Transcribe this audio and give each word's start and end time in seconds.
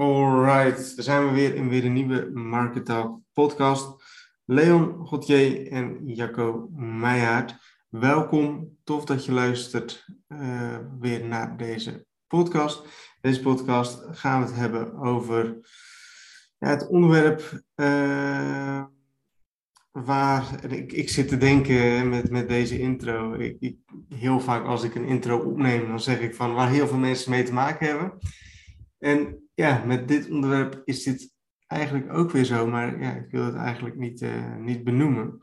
Alright, 0.00 0.96
daar 0.96 1.04
zijn 1.04 1.26
we 1.26 1.32
weer 1.32 1.54
in 1.54 1.68
weer 1.68 1.84
een 1.84 1.92
nieuwe 1.92 2.30
Market 2.32 2.84
Talk 2.84 3.20
podcast. 3.32 4.04
Leon 4.44 5.06
Gauthier 5.06 5.66
en 5.68 6.06
Jacco 6.06 6.68
Meijaard. 6.76 7.54
Welkom, 7.88 8.76
tof 8.84 9.04
dat 9.04 9.24
je 9.24 9.32
luistert 9.32 10.06
uh, 10.28 10.78
weer 10.98 11.24
naar 11.24 11.56
deze 11.56 12.06
podcast. 12.26 12.82
Deze 13.20 13.40
podcast 13.40 14.04
gaan 14.10 14.40
we 14.40 14.46
het 14.46 14.56
hebben 14.56 14.98
over 14.98 15.58
ja, 16.58 16.68
het 16.68 16.88
onderwerp 16.88 17.62
uh, 17.76 18.84
waar 19.90 20.72
ik, 20.72 20.92
ik 20.92 21.08
zit 21.08 21.28
te 21.28 21.36
denken 21.36 22.08
met, 22.08 22.30
met 22.30 22.48
deze 22.48 22.78
intro. 22.78 23.34
Ik, 23.34 23.76
heel 24.14 24.40
vaak 24.40 24.64
als 24.64 24.82
ik 24.82 24.94
een 24.94 25.06
intro 25.06 25.38
opneem, 25.38 25.88
dan 25.88 26.00
zeg 26.00 26.20
ik 26.20 26.34
van 26.34 26.54
waar 26.54 26.68
heel 26.68 26.86
veel 26.86 26.98
mensen 26.98 27.30
mee 27.30 27.42
te 27.42 27.52
maken 27.52 27.86
hebben. 27.86 28.18
En 28.98 29.49
ja, 29.60 29.84
met 29.84 30.08
dit 30.08 30.30
onderwerp 30.30 30.82
is 30.84 31.02
dit 31.02 31.32
eigenlijk 31.66 32.12
ook 32.12 32.30
weer 32.30 32.44
zo, 32.44 32.66
maar 32.66 33.00
ja, 33.00 33.14
ik 33.14 33.30
wil 33.30 33.44
het 33.44 33.54
eigenlijk 33.54 33.96
niet, 33.96 34.20
uh, 34.20 34.56
niet 34.56 34.84
benoemen. 34.84 35.38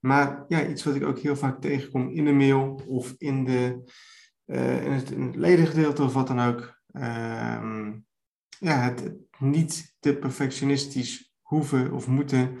Maar 0.00 0.44
ja, 0.48 0.66
iets 0.66 0.84
wat 0.84 0.94
ik 0.94 1.04
ook 1.04 1.18
heel 1.18 1.36
vaak 1.36 1.60
tegenkom 1.60 2.08
in 2.08 2.24
de 2.24 2.32
mail 2.32 2.80
of 2.86 3.14
in, 3.18 3.44
de, 3.44 3.92
uh, 4.46 4.84
in, 4.84 4.92
het, 4.92 5.10
in 5.10 5.40
ledengedeelte 5.40 6.02
of 6.02 6.12
wat 6.12 6.26
dan 6.26 6.40
ook. 6.40 6.80
Uh, 6.92 7.92
ja, 8.58 8.80
het, 8.80 9.14
niet 9.38 9.96
te 10.00 10.16
perfectionistisch 10.16 11.32
hoeven 11.40 11.92
of 11.92 12.06
moeten 12.06 12.56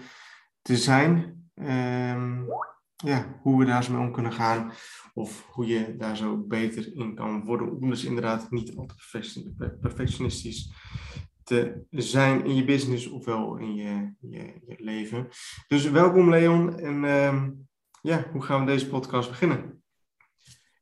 te 0.62 0.76
zijn. 0.76 1.14
Um, 1.54 2.46
ja, 2.96 3.38
hoe 3.42 3.58
we 3.58 3.64
daar 3.64 3.84
zo 3.84 3.92
mee 3.92 4.06
om 4.06 4.12
kunnen 4.12 4.32
gaan. 4.32 4.72
Of 5.18 5.46
hoe 5.50 5.66
je 5.66 5.96
daar 5.96 6.16
zo 6.16 6.36
beter 6.36 6.96
in 6.96 7.14
kan 7.14 7.44
worden. 7.44 7.76
Om 7.76 7.90
dus 7.90 8.04
inderdaad 8.04 8.50
niet 8.50 8.76
altijd 8.76 9.80
perfectionistisch 9.80 10.72
te 11.42 11.86
zijn 11.90 12.44
in 12.44 12.54
je 12.54 12.64
business 12.64 13.06
ofwel 13.06 13.56
in 13.56 13.74
je, 13.74 14.12
je, 14.20 14.74
leven. 14.76 15.28
Dus 15.68 15.90
welkom 15.90 16.30
Leon. 16.30 16.78
En 16.78 17.04
uh, 17.04 17.42
ja, 18.02 18.28
hoe 18.32 18.42
gaan 18.42 18.60
we 18.60 18.70
deze 18.70 18.88
podcast 18.88 19.28
beginnen? 19.28 19.82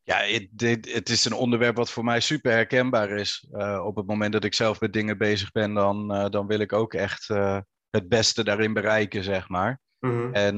Ja, 0.03 0.17
het, 0.17 0.91
het, 0.91 1.09
is 1.09 1.25
een 1.25 1.33
onderwerp 1.33 1.77
wat 1.77 1.91
voor 1.91 2.05
mij 2.05 2.21
super 2.21 2.53
herkenbaar 2.53 3.11
is. 3.11 3.49
Uh, 3.53 3.85
op 3.85 3.97
het 3.97 4.07
moment 4.07 4.33
dat 4.33 4.45
ik 4.45 4.55
zelf 4.55 4.81
met 4.81 4.93
dingen 4.93 5.19
bezig 5.19 5.53
ben, 5.53 5.75
dan, 5.75 6.15
uh, 6.15 6.29
dan 6.29 6.47
wil 6.47 6.61
ik 6.61 6.73
ook 6.73 6.95
echt 6.95 7.29
uh, 7.29 7.59
het 7.91 8.09
beste 8.09 8.45
daarin 8.45 8.73
bereiken, 8.73 9.25
zeg 9.25 9.49
maar. 9.49 9.81
Mm-hmm. 10.07 10.35
En 10.35 10.57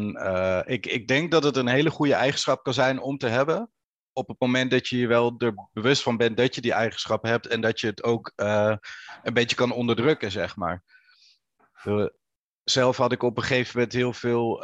ik, 0.67 0.87
ik 0.87 1.09
denk 1.09 1.31
dat 1.31 1.45
het 1.45 1.57
een 1.57 1.69
hele 1.69 1.91
goede 1.91 2.15
eigenschap 2.15 2.63
kan 2.63 2.75
zijn 2.75 3.01
om 3.01 3.19
te 3.19 3.29
hebben 3.29 3.71
op 4.19 4.29
het 4.29 4.41
moment 4.41 4.71
dat 4.71 4.89
je 4.89 4.99
je 4.99 5.07
wel 5.07 5.35
er 5.39 5.55
bewust 5.73 6.03
van 6.03 6.17
bent 6.17 6.37
dat 6.37 6.55
je 6.55 6.61
die 6.61 6.73
eigenschappen 6.73 7.31
hebt 7.31 7.47
en 7.47 7.61
dat 7.61 7.81
je 7.81 7.87
het 7.87 8.03
ook 8.03 8.33
uh, 8.37 8.77
een 9.23 9.35
beetje 9.35 9.57
kan 9.57 9.73
onderdrukken, 9.73 10.31
zeg 10.31 10.57
maar. 10.57 10.83
Uh, 11.85 12.07
zelf 12.65 12.97
had 12.97 13.13
ik 13.13 13.23
op 13.23 13.37
een 13.37 13.43
gegeven 13.43 13.73
moment 13.75 13.93
heel 13.93 14.13
veel 14.13 14.63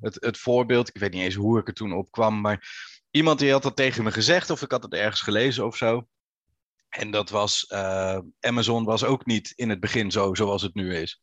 het, 0.00 0.16
het 0.20 0.38
voorbeeld, 0.38 0.88
ik 0.88 1.00
weet 1.00 1.12
niet 1.12 1.22
eens 1.22 1.34
hoe 1.34 1.58
ik 1.58 1.68
er 1.68 1.74
toen 1.74 1.92
op 1.92 2.10
kwam, 2.10 2.40
maar 2.40 2.68
iemand 3.10 3.38
die 3.38 3.52
had 3.52 3.62
dat 3.62 3.76
tegen 3.76 4.04
me 4.04 4.12
gezegd 4.12 4.50
of 4.50 4.62
ik 4.62 4.70
had 4.70 4.82
het 4.82 4.94
ergens 4.94 5.20
gelezen 5.20 5.66
of 5.66 5.76
zo. 5.76 6.06
En 6.88 7.10
dat 7.10 7.30
was, 7.30 7.72
Amazon 8.40 8.84
was 8.84 9.04
ook 9.04 9.26
niet 9.26 9.52
in 9.54 9.68
het 9.68 9.80
begin 9.80 10.10
zo 10.10 10.34
zoals 10.34 10.62
het 10.62 10.74
nu 10.74 10.96
is. 10.96 11.22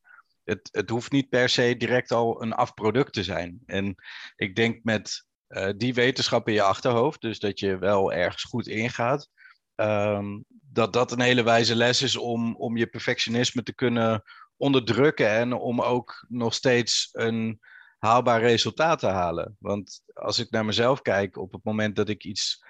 Het, 0.49 0.69
het 0.71 0.89
hoeft 0.89 1.11
niet 1.11 1.29
per 1.29 1.49
se 1.49 1.75
direct 1.77 2.11
al 2.11 2.41
een 2.41 2.53
afproduct 2.53 3.13
te 3.13 3.23
zijn. 3.23 3.59
En 3.65 3.95
ik 4.35 4.55
denk 4.55 4.83
met 4.83 5.25
uh, 5.47 5.69
die 5.77 5.93
wetenschap 5.93 6.47
in 6.47 6.53
je 6.53 6.61
achterhoofd, 6.61 7.21
dus 7.21 7.39
dat 7.39 7.59
je 7.59 7.77
wel 7.77 8.13
ergens 8.13 8.43
goed 8.43 8.67
ingaat, 8.67 9.29
um, 9.75 10.45
dat 10.47 10.93
dat 10.93 11.11
een 11.11 11.21
hele 11.21 11.43
wijze 11.43 11.75
les 11.75 12.01
is 12.01 12.15
om, 12.15 12.55
om 12.55 12.77
je 12.77 12.87
perfectionisme 12.87 13.63
te 13.63 13.73
kunnen 13.73 14.23
onderdrukken 14.57 15.29
en 15.29 15.53
om 15.53 15.81
ook 15.81 16.25
nog 16.27 16.53
steeds 16.53 17.09
een 17.11 17.59
haalbaar 17.97 18.41
resultaat 18.41 18.99
te 18.99 19.07
halen. 19.07 19.55
Want 19.59 20.01
als 20.13 20.39
ik 20.39 20.49
naar 20.49 20.65
mezelf 20.65 21.01
kijk, 21.01 21.37
op 21.37 21.51
het 21.51 21.63
moment 21.63 21.95
dat 21.95 22.09
ik 22.09 22.23
iets 22.23 22.63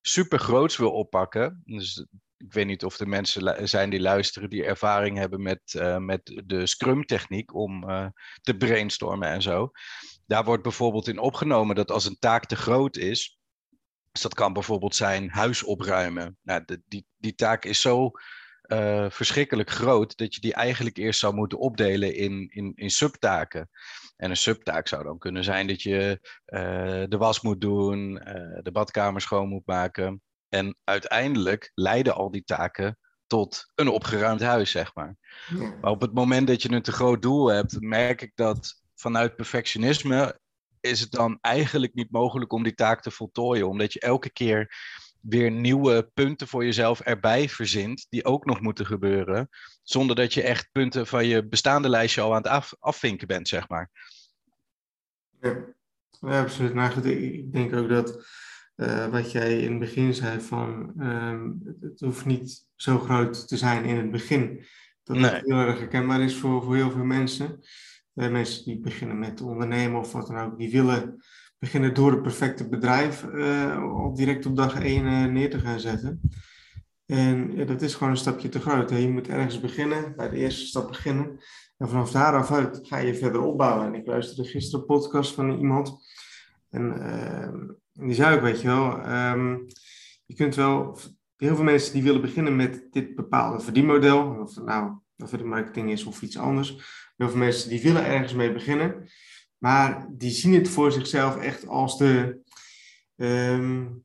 super 0.00 0.38
groots 0.38 0.76
wil 0.76 0.92
oppakken, 0.92 1.62
dus 1.64 2.06
ik 2.36 2.52
weet 2.52 2.66
niet 2.66 2.84
of 2.84 2.98
er 2.98 3.08
mensen 3.08 3.68
zijn 3.68 3.90
die 3.90 4.00
luisteren 4.00 4.50
die 4.50 4.64
ervaring 4.64 5.18
hebben 5.18 5.42
met, 5.42 5.74
uh, 5.76 5.96
met 5.96 6.42
de 6.44 6.66
Scrum-techniek 6.66 7.54
om 7.54 7.90
uh, 7.90 8.06
te 8.40 8.56
brainstormen 8.56 9.28
en 9.28 9.42
zo. 9.42 9.70
Daar 10.26 10.44
wordt 10.44 10.62
bijvoorbeeld 10.62 11.08
in 11.08 11.18
opgenomen 11.18 11.76
dat 11.76 11.90
als 11.90 12.04
een 12.04 12.18
taak 12.18 12.46
te 12.46 12.56
groot 12.56 12.96
is, 12.96 13.38
dus 14.12 14.22
dat 14.22 14.34
kan 14.34 14.52
bijvoorbeeld 14.52 14.94
zijn 14.94 15.30
huis 15.30 15.62
opruimen. 15.62 16.38
Nou, 16.42 16.64
die, 16.86 17.06
die 17.16 17.34
taak 17.34 17.64
is 17.64 17.80
zo 17.80 18.10
uh, 18.66 19.10
verschrikkelijk 19.10 19.70
groot 19.70 20.16
dat 20.16 20.34
je 20.34 20.40
die 20.40 20.54
eigenlijk 20.54 20.96
eerst 20.96 21.20
zou 21.20 21.34
moeten 21.34 21.58
opdelen 21.58 22.14
in, 22.14 22.48
in, 22.48 22.72
in 22.74 22.90
subtaken. 22.90 23.70
En 24.16 24.30
een 24.30 24.36
subtaak 24.36 24.88
zou 24.88 25.04
dan 25.04 25.18
kunnen 25.18 25.44
zijn 25.44 25.66
dat 25.66 25.82
je 25.82 26.18
de 27.08 27.16
was 27.18 27.40
moet 27.40 27.60
doen, 27.60 28.14
de 28.62 28.70
badkamer 28.72 29.20
schoon 29.20 29.48
moet 29.48 29.66
maken. 29.66 30.22
En 30.48 30.76
uiteindelijk 30.84 31.70
leiden 31.74 32.14
al 32.14 32.30
die 32.30 32.44
taken 32.44 32.98
tot 33.26 33.72
een 33.74 33.88
opgeruimd 33.88 34.40
huis, 34.40 34.70
zeg 34.70 34.94
maar. 34.94 35.16
Ja. 35.48 35.74
Maar 35.80 35.90
op 35.90 36.00
het 36.00 36.14
moment 36.14 36.46
dat 36.46 36.62
je 36.62 36.72
een 36.72 36.82
te 36.82 36.92
groot 36.92 37.22
doel 37.22 37.46
hebt, 37.46 37.80
merk 37.80 38.22
ik 38.22 38.32
dat 38.34 38.82
vanuit 38.94 39.36
perfectionisme 39.36 40.40
is 40.80 41.00
het 41.00 41.10
dan 41.10 41.38
eigenlijk 41.40 41.94
niet 41.94 42.10
mogelijk 42.10 42.52
om 42.52 42.62
die 42.62 42.74
taak 42.74 43.02
te 43.02 43.10
voltooien, 43.10 43.68
omdat 43.68 43.92
je 43.92 44.00
elke 44.00 44.30
keer 44.30 44.74
weer 45.20 45.50
nieuwe 45.50 46.10
punten 46.14 46.48
voor 46.48 46.64
jezelf 46.64 47.00
erbij 47.00 47.48
verzint, 47.48 48.06
die 48.08 48.24
ook 48.24 48.44
nog 48.44 48.60
moeten 48.60 48.86
gebeuren, 48.86 49.48
zonder 49.82 50.16
dat 50.16 50.34
je 50.34 50.42
echt 50.42 50.68
punten 50.72 51.06
van 51.06 51.26
je 51.26 51.46
bestaande 51.46 51.88
lijstje 51.88 52.20
al 52.20 52.30
aan 52.30 52.42
het 52.42 52.46
af, 52.46 52.74
afvinken 52.78 53.26
bent, 53.26 53.48
zeg 53.48 53.68
maar. 53.68 53.90
Ja, 55.40 55.56
ja 56.20 56.40
absoluut. 56.40 56.74
Nou, 56.74 57.08
ik 57.08 57.52
denk 57.52 57.74
ook 57.74 57.88
dat 57.88 58.26
uh, 58.76 59.06
wat 59.06 59.32
jij 59.32 59.60
in 59.60 59.70
het 59.70 59.78
begin 59.78 60.14
zei 60.14 60.40
van 60.40 60.92
um, 60.98 61.60
het, 61.64 61.76
het, 61.80 62.00
hoeft 62.00 62.24
niet 62.24 62.66
zo 62.74 62.98
groot 62.98 63.48
te 63.48 63.56
zijn 63.56 63.84
in 63.84 63.96
het 63.96 64.10
begin. 64.10 64.64
Dat 65.02 65.16
nee. 65.16 65.30
het 65.30 65.44
heel 65.44 65.58
erg 65.58 65.78
herkenbaar 65.78 66.20
is 66.20 66.36
voor, 66.36 66.62
voor 66.62 66.74
heel 66.74 66.90
veel 66.90 67.04
mensen. 67.04 67.60
Uh, 68.14 68.30
mensen 68.30 68.64
die 68.64 68.80
beginnen 68.80 69.18
met 69.18 69.40
ondernemen 69.40 70.00
of 70.00 70.12
wat 70.12 70.26
dan 70.26 70.38
ook, 70.38 70.58
die 70.58 70.70
willen 70.70 71.24
beginnen 71.58 71.94
door 71.94 72.10
het 72.10 72.22
perfecte 72.22 72.68
bedrijf 72.68 73.24
uh, 73.24 73.82
al 73.82 74.14
direct 74.14 74.46
op 74.46 74.56
dag 74.56 74.80
1 74.80 75.32
neer 75.32 75.50
te 75.50 75.58
gaan 75.58 75.80
zetten. 75.80 76.20
En 77.06 77.56
ja, 77.56 77.64
dat 77.64 77.82
is 77.82 77.94
gewoon 77.94 78.12
een 78.12 78.18
stapje 78.18 78.48
te 78.48 78.60
groot. 78.60 78.90
Hè? 78.90 78.96
Je 78.96 79.08
moet 79.08 79.28
ergens 79.28 79.60
beginnen, 79.60 80.16
bij 80.16 80.28
de 80.28 80.36
eerste 80.36 80.66
stap 80.66 80.88
beginnen. 80.88 81.38
En 81.76 81.88
vanaf 81.88 82.10
daaraf 82.10 82.52
uit 82.52 82.80
ga 82.82 82.98
je 82.98 83.14
verder 83.14 83.40
opbouwen. 83.40 83.86
En 83.86 83.94
ik 83.94 84.06
luisterde 84.06 84.50
gisteren 84.50 84.80
een 84.80 84.86
podcast 84.86 85.34
van 85.34 85.58
iemand. 85.58 85.98
En 86.76 87.02
ehm, 87.02 88.06
die 88.06 88.14
zei 88.14 88.36
ook, 88.36 88.42
weet 88.42 88.60
je 88.60 88.66
wel, 88.66 89.08
um, 89.32 89.66
je 90.26 90.34
kunt 90.34 90.54
wel, 90.54 90.98
heel 91.36 91.54
veel 91.54 91.64
mensen 91.64 91.92
die 91.92 92.02
willen 92.02 92.20
beginnen 92.20 92.56
met 92.56 92.86
dit 92.90 93.14
bepaalde 93.14 93.60
verdienmodel, 93.60 94.36
of 94.40 94.54
het 94.54 94.64
nou 94.64 94.98
of 95.16 95.42
marketing 95.42 95.90
is 95.90 96.04
of 96.04 96.22
iets 96.22 96.38
anders. 96.38 96.70
Heel 97.16 97.28
veel 97.28 97.38
mensen 97.38 97.68
die 97.68 97.82
willen 97.82 98.04
ergens 98.04 98.32
mee 98.34 98.52
beginnen, 98.52 99.08
maar 99.58 100.06
die 100.10 100.30
zien 100.30 100.54
het 100.54 100.68
voor 100.68 100.92
zichzelf 100.92 101.36
echt 101.36 101.66
als 101.66 101.98
de, 101.98 102.38
um, 103.16 104.04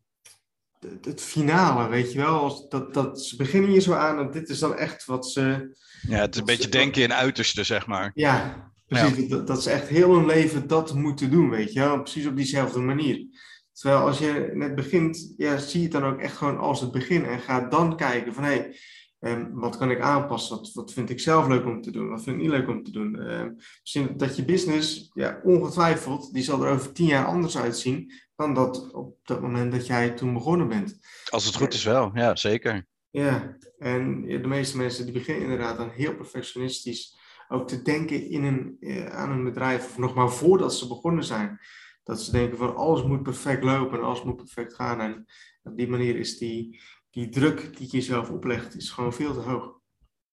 het, 0.80 1.06
het 1.06 1.22
finale, 1.22 1.90
weet 1.90 2.12
je 2.12 2.20
wel. 2.20 2.40
Als 2.40 2.70
dat, 2.70 2.94
dat, 2.94 3.22
ze 3.22 3.36
beginnen 3.36 3.70
hier 3.70 3.82
zo 3.82 3.94
aan 3.94 4.20
en 4.20 4.32
dit 4.32 4.50
is 4.50 4.60
dan 4.60 4.76
echt 4.76 5.06
wat 5.06 5.32
ze... 5.32 5.76
Ja, 6.08 6.20
het 6.20 6.34
is 6.34 6.40
een 6.40 6.46
beetje 6.46 6.70
denken 6.70 7.02
in 7.02 7.14
uiterste, 7.14 7.64
zeg 7.64 7.88
maar. 7.88 8.12
Ja, 8.14 8.71
precies. 9.00 9.30
Dat, 9.30 9.48
dat 9.48 9.64
ze 9.64 9.70
echt 9.70 9.88
heel 9.88 10.16
hun 10.16 10.26
leven 10.26 10.68
dat 10.68 10.94
moeten 10.94 11.32
doen, 11.32 11.50
weet 11.50 11.74
je 11.74 11.80
wel. 11.80 12.02
Precies 12.02 12.26
op 12.26 12.36
diezelfde 12.36 12.80
manier. 12.80 13.26
Terwijl 13.74 14.02
als 14.02 14.20
je 14.20 14.52
net 14.54 14.76
begint, 14.76 15.34
ja, 15.38 15.58
zie 15.58 15.80
je 15.80 15.86
het 15.86 16.02
dan 16.02 16.06
ook 16.06 16.20
echt 16.20 16.38
gewoon 16.38 16.58
als 16.58 16.82
het 16.82 16.92
begin. 16.92 17.26
En 17.26 17.40
ga 17.40 17.60
dan 17.60 17.98
kijken 17.98 18.34
van, 18.34 18.44
hé, 18.44 18.50
hey, 18.50 18.76
um, 19.20 19.50
wat 19.54 19.78
kan 19.78 19.92
ik 19.92 20.00
aanpassen? 20.00 20.56
Wat, 20.56 20.72
wat 20.74 20.94
vind 20.94 21.10
ik 21.10 21.20
zelf 21.20 21.48
leuk 21.48 21.66
om 21.66 21.82
te 21.82 21.92
doen? 21.92 22.10
Wat 22.10 22.24
vind 22.24 22.36
ik 22.36 22.42
niet 22.42 22.52
leuk 22.52 22.68
om 22.68 22.84
te 22.84 22.92
doen? 22.92 23.32
Um, 23.32 23.56
misschien 23.82 24.18
dat 24.18 24.36
je 24.36 24.46
business, 24.46 25.12
ja, 25.14 25.40
ongetwijfeld, 25.44 26.34
die 26.34 26.44
zal 26.44 26.64
er 26.64 26.72
over 26.72 26.92
tien 26.92 27.08
jaar 27.08 27.26
anders 27.26 27.58
uitzien 27.58 28.12
dan 28.36 28.54
dat 28.54 28.92
op 28.94 29.18
dat 29.24 29.42
moment 29.42 29.72
dat 29.72 29.88
jij 29.88 30.10
toen 30.10 30.34
begonnen 30.34 30.68
bent. 30.68 31.00
Als 31.30 31.46
het 31.46 31.56
goed 31.56 31.74
is 31.74 31.84
wel, 31.84 32.12
ja, 32.14 32.36
zeker. 32.36 32.88
Ja, 33.10 33.58
en 33.78 34.22
de 34.22 34.48
meeste 34.48 34.78
mensen 34.78 35.06
die 35.06 35.14
beginnen 35.14 35.44
inderdaad 35.44 35.78
dan 35.78 35.90
heel 35.90 36.16
perfectionistisch 36.16 37.20
ook 37.52 37.68
te 37.68 37.82
denken 37.82 38.30
in 38.30 38.44
een, 38.44 38.78
eh, 38.80 39.06
aan 39.06 39.32
een 39.32 39.44
bedrijf, 39.44 39.86
of 39.86 39.98
nog 39.98 40.14
maar 40.14 40.32
voordat 40.32 40.74
ze 40.74 40.88
begonnen 40.88 41.24
zijn 41.24 41.60
dat 42.04 42.22
ze 42.22 42.32
denken 42.32 42.58
van 42.58 42.76
alles 42.76 43.04
moet 43.04 43.24
perfect 43.24 43.64
lopen 43.64 43.98
en 43.98 44.06
alles 44.06 44.24
moet 44.24 44.36
perfect 44.36 44.74
gaan. 44.74 45.00
En 45.00 45.26
op 45.64 45.78
die 45.78 45.88
manier 45.88 46.16
is 46.16 46.38
die, 46.38 46.82
die 47.10 47.30
druk 47.30 47.78
die 47.78 47.88
je 47.92 47.98
jezelf 47.98 48.30
oplegt, 48.30 48.76
is 48.76 48.90
gewoon 48.90 49.14
veel 49.14 49.34
te 49.34 49.40
hoog. 49.40 49.80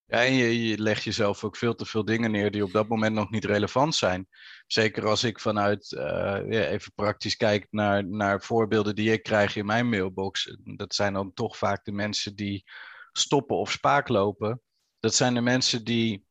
Ja, 0.05 0.25
en 0.25 0.32
je, 0.32 0.79
legt 0.79 1.03
jezelf 1.03 1.44
ook 1.44 1.56
veel 1.56 1.75
te 1.75 1.87
veel 1.87 2.05
dingen 2.05 2.31
neer 2.31 2.50
die 2.50 2.65
op 2.65 2.73
dat 2.73 2.88
moment 2.88 3.15
nog 3.15 3.31
niet 3.31 3.44
relevant 3.44 3.94
zijn. 3.94 4.29
Zeker 4.67 5.06
als 5.06 5.25
ik 5.25 5.41
vanuit, 5.41 5.88
ja, 5.88 6.43
even 6.44 6.93
praktisch 6.94 7.37
kijk 7.37 7.67
naar, 7.70 8.06
naar 8.06 8.43
voorbeelden 8.43 8.94
die 8.94 9.12
ik 9.12 9.23
krijg 9.23 9.56
in 9.56 9.67
mijn 9.67 9.88
mailbox. 9.88 10.56
Dat 10.62 10.94
zijn 10.94 11.12
dan 11.12 11.32
toch 11.32 11.56
vaak 11.56 11.85
de 11.85 11.93
mensen 11.93 12.37
die 12.37 12.65
stoppen 13.12 13.56
of 13.56 13.70
spaak 13.70 14.09
lopen. 14.09 14.62
Dat 15.00 15.15
zijn 15.15 15.35
de 15.35 15.41
mensen 15.41 15.85
die, 15.85 16.26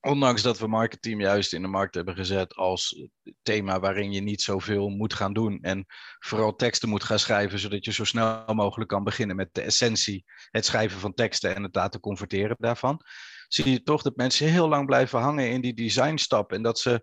ondanks 0.00 0.42
dat 0.42 0.58
we 0.58 0.66
marketing 0.66 1.22
juist 1.22 1.52
in 1.52 1.62
de 1.62 1.68
markt 1.68 1.94
hebben 1.94 2.14
gezet 2.14 2.54
als 2.54 3.08
thema 3.42 3.80
waarin 3.80 4.12
je 4.12 4.20
niet 4.20 4.42
zoveel 4.42 4.88
moet 4.88 5.14
gaan 5.14 5.32
doen 5.32 5.58
en 5.62 5.84
vooral 6.18 6.56
teksten 6.56 6.88
moet 6.88 7.04
gaan 7.04 7.18
schrijven, 7.18 7.58
zodat 7.58 7.84
je 7.84 7.92
zo 7.92 8.04
snel 8.04 8.54
mogelijk 8.54 8.90
kan 8.90 9.04
beginnen 9.04 9.36
met 9.36 9.48
de 9.52 9.60
essentie, 9.60 10.24
het 10.50 10.64
schrijven 10.64 11.00
van 11.00 11.14
teksten 11.14 11.54
en 11.54 11.62
het 11.62 11.74
laten 11.74 12.00
converteren 12.00 12.56
daarvan, 12.58 13.00
zie 13.48 13.70
je 13.70 13.82
toch 13.82 14.02
dat 14.02 14.16
mensen 14.16 14.48
heel 14.48 14.68
lang 14.68 14.86
blijven 14.86 15.20
hangen 15.20 15.50
in 15.50 15.60
die 15.60 15.74
designstap 15.74 16.52
en 16.52 16.62
dat 16.62 16.78
ze 16.78 17.02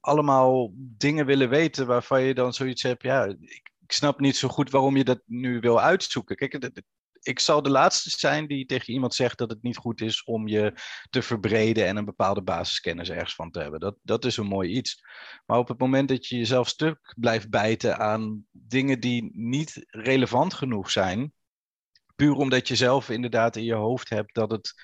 allemaal 0.00 0.70
dingen 0.74 1.26
willen 1.26 1.48
weten 1.48 1.86
waarvan 1.86 2.22
je 2.22 2.34
dan 2.34 2.52
zoiets 2.52 2.82
hebt, 2.82 3.02
ja, 3.02 3.24
ik, 3.24 3.70
ik 3.78 3.92
snap 3.92 4.20
niet 4.20 4.36
zo 4.36 4.48
goed 4.48 4.70
waarom 4.70 4.96
je 4.96 5.04
dat 5.04 5.20
nu 5.26 5.60
wil 5.60 5.80
uitzoeken. 5.80 6.36
Kijk, 6.36 6.60
ik 7.28 7.40
zal 7.40 7.62
de 7.62 7.70
laatste 7.70 8.10
zijn 8.10 8.46
die 8.46 8.66
tegen 8.66 8.92
iemand 8.92 9.14
zegt 9.14 9.38
dat 9.38 9.50
het 9.50 9.62
niet 9.62 9.76
goed 9.76 10.00
is 10.00 10.24
om 10.24 10.48
je 10.48 10.72
te 11.10 11.22
verbreden 11.22 11.86
en 11.86 11.96
een 11.96 12.04
bepaalde 12.04 12.42
basiskennis 12.42 13.10
ergens 13.10 13.34
van 13.34 13.50
te 13.50 13.60
hebben. 13.60 13.80
Dat, 13.80 13.96
dat 14.02 14.24
is 14.24 14.36
een 14.36 14.46
mooi 14.46 14.70
iets. 14.70 15.04
Maar 15.46 15.58
op 15.58 15.68
het 15.68 15.78
moment 15.78 16.08
dat 16.08 16.26
je 16.26 16.36
jezelf 16.36 16.68
stuk 16.68 17.14
blijft 17.16 17.50
bijten 17.50 17.98
aan 17.98 18.44
dingen 18.50 19.00
die 19.00 19.30
niet 19.32 19.86
relevant 19.86 20.54
genoeg 20.54 20.90
zijn, 20.90 21.32
puur 22.16 22.34
omdat 22.34 22.68
je 22.68 22.76
zelf 22.76 23.08
inderdaad 23.08 23.56
in 23.56 23.64
je 23.64 23.74
hoofd 23.74 24.08
hebt 24.08 24.34
dat 24.34 24.50
het 24.50 24.74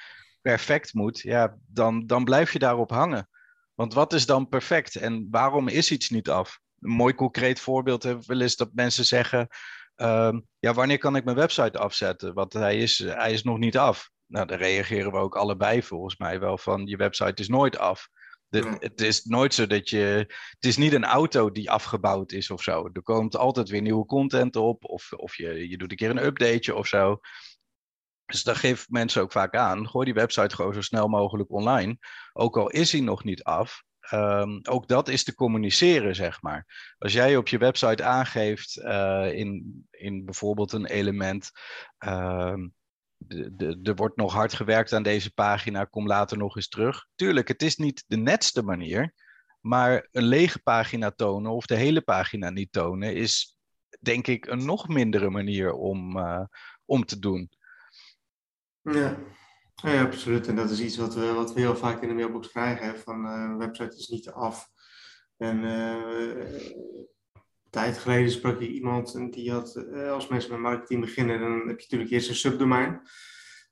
perfect 0.40 0.94
moet, 0.94 1.20
ja, 1.20 1.56
dan, 1.66 2.06
dan 2.06 2.24
blijf 2.24 2.52
je 2.52 2.58
daarop 2.58 2.90
hangen. 2.90 3.28
Want 3.74 3.94
wat 3.94 4.12
is 4.12 4.26
dan 4.26 4.48
perfect 4.48 4.96
en 4.96 5.28
waarom 5.30 5.68
is 5.68 5.90
iets 5.90 6.10
niet 6.10 6.28
af? 6.28 6.60
Een 6.80 6.90
mooi 6.90 7.14
concreet 7.14 7.60
voorbeeld 7.60 8.02
heb 8.02 8.24
wel 8.24 8.40
eens 8.40 8.56
dat 8.56 8.70
mensen 8.72 9.04
zeggen: 9.04 9.48
Ehm, 9.94 10.40
ja, 10.58 10.74
wanneer 10.74 10.98
kan 10.98 11.16
ik 11.16 11.24
mijn 11.24 11.36
website 11.36 11.78
afzetten? 11.78 12.34
Want 12.34 12.52
hij 12.52 12.78
is, 12.78 12.98
hij 12.98 13.32
is 13.32 13.42
nog 13.42 13.58
niet 13.58 13.78
af. 13.78 14.10
Nou, 14.26 14.46
daar 14.46 14.58
reageren 14.58 15.12
we 15.12 15.18
ook 15.18 15.36
allebei 15.36 15.82
volgens 15.82 16.16
mij 16.16 16.40
wel 16.40 16.58
van 16.58 16.86
je 16.86 16.96
website 16.96 17.42
is 17.42 17.48
nooit 17.48 17.78
af. 17.78 18.08
De, 18.48 18.76
Het 18.78 19.00
is 19.00 19.24
nooit 19.24 19.54
zo 19.54 19.66
dat 19.66 19.88
je. 19.88 20.24
Het 20.50 20.64
is 20.64 20.76
niet 20.76 20.92
een 20.92 21.04
auto 21.04 21.50
die 21.50 21.70
afgebouwd 21.70 22.32
is 22.32 22.50
of 22.50 22.62
zo. 22.62 22.90
Er 22.92 23.02
komt 23.02 23.36
altijd 23.36 23.68
weer 23.68 23.82
nieuwe 23.82 24.06
content 24.06 24.56
op. 24.56 24.84
Of, 24.84 25.12
of 25.12 25.36
je, 25.36 25.68
je 25.68 25.78
doet 25.78 25.90
een 25.90 25.96
keer 25.96 26.10
een 26.10 26.24
updateje 26.24 26.74
of 26.74 26.86
zo. 26.86 27.20
Dus 28.26 28.42
dat 28.42 28.56
geeft 28.56 28.90
mensen 28.90 29.22
ook 29.22 29.32
vaak 29.32 29.56
aan. 29.56 29.88
Gooi 29.88 30.04
die 30.04 30.14
website 30.14 30.54
gewoon 30.54 30.74
zo 30.74 30.80
snel 30.80 31.08
mogelijk 31.08 31.50
online. 31.50 31.98
Ook 32.32 32.56
al 32.56 32.70
is 32.70 32.92
hij 32.92 33.00
nog 33.00 33.24
niet 33.24 33.42
af. 33.42 33.82
Um, 34.12 34.60
ook 34.62 34.88
dat 34.88 35.08
is 35.08 35.24
te 35.24 35.34
communiceren, 35.34 36.14
zeg 36.14 36.42
maar. 36.42 36.94
Als 36.98 37.12
jij 37.12 37.36
op 37.36 37.48
je 37.48 37.58
website 37.58 38.04
aangeeft 38.04 38.76
uh, 38.76 39.32
in, 39.32 39.86
in 39.90 40.24
bijvoorbeeld 40.24 40.72
een 40.72 40.86
element. 40.86 41.50
Uh, 42.04 42.54
er 43.82 43.94
wordt 43.94 44.16
nog 44.16 44.32
hard 44.32 44.52
gewerkt 44.52 44.92
aan 44.92 45.02
deze 45.02 45.32
pagina, 45.34 45.84
kom 45.84 46.06
later 46.06 46.38
nog 46.38 46.56
eens 46.56 46.68
terug. 46.68 47.06
Tuurlijk, 47.14 47.48
het 47.48 47.62
is 47.62 47.76
niet 47.76 48.04
de 48.06 48.16
netste 48.16 48.62
manier, 48.62 49.14
maar 49.60 50.08
een 50.12 50.24
lege 50.24 50.62
pagina 50.62 51.10
tonen 51.10 51.52
of 51.52 51.66
de 51.66 51.76
hele 51.76 52.00
pagina 52.00 52.50
niet 52.50 52.72
tonen 52.72 53.14
is 53.14 53.56
denk 54.00 54.26
ik 54.26 54.46
een 54.46 54.64
nog 54.64 54.88
mindere 54.88 55.30
manier 55.30 55.72
om, 55.72 56.16
uh, 56.16 56.44
om 56.84 57.04
te 57.04 57.18
doen. 57.18 57.50
Ja. 58.80 59.18
Ja, 59.84 60.02
absoluut. 60.02 60.46
En 60.46 60.56
dat 60.56 60.70
is 60.70 60.80
iets 60.80 60.96
wat 60.96 61.14
we, 61.14 61.32
wat 61.32 61.52
we 61.52 61.60
heel 61.60 61.76
vaak 61.76 62.02
in 62.02 62.08
de 62.08 62.14
mailbox 62.14 62.48
krijgen. 62.48 62.86
Hè, 62.86 62.96
van 62.96 63.26
uh, 63.26 63.32
een 63.32 63.58
website 63.58 63.96
is 63.96 64.08
niet 64.08 64.30
af. 64.30 64.68
En 65.36 65.64
uh, 65.64 66.36
een 66.42 67.08
tijd 67.70 67.98
geleden 67.98 68.30
sprak 68.30 68.60
ik 68.60 68.70
iemand 68.70 69.14
en 69.14 69.30
die 69.30 69.52
had, 69.52 69.76
uh, 69.76 70.12
als 70.12 70.28
mensen 70.28 70.50
met 70.50 70.60
marketing 70.60 71.00
beginnen, 71.00 71.40
dan 71.40 71.52
heb 71.52 71.66
je 71.66 71.82
natuurlijk 71.82 72.10
eerst 72.10 72.28
een 72.28 72.34
subdomein. 72.34 73.00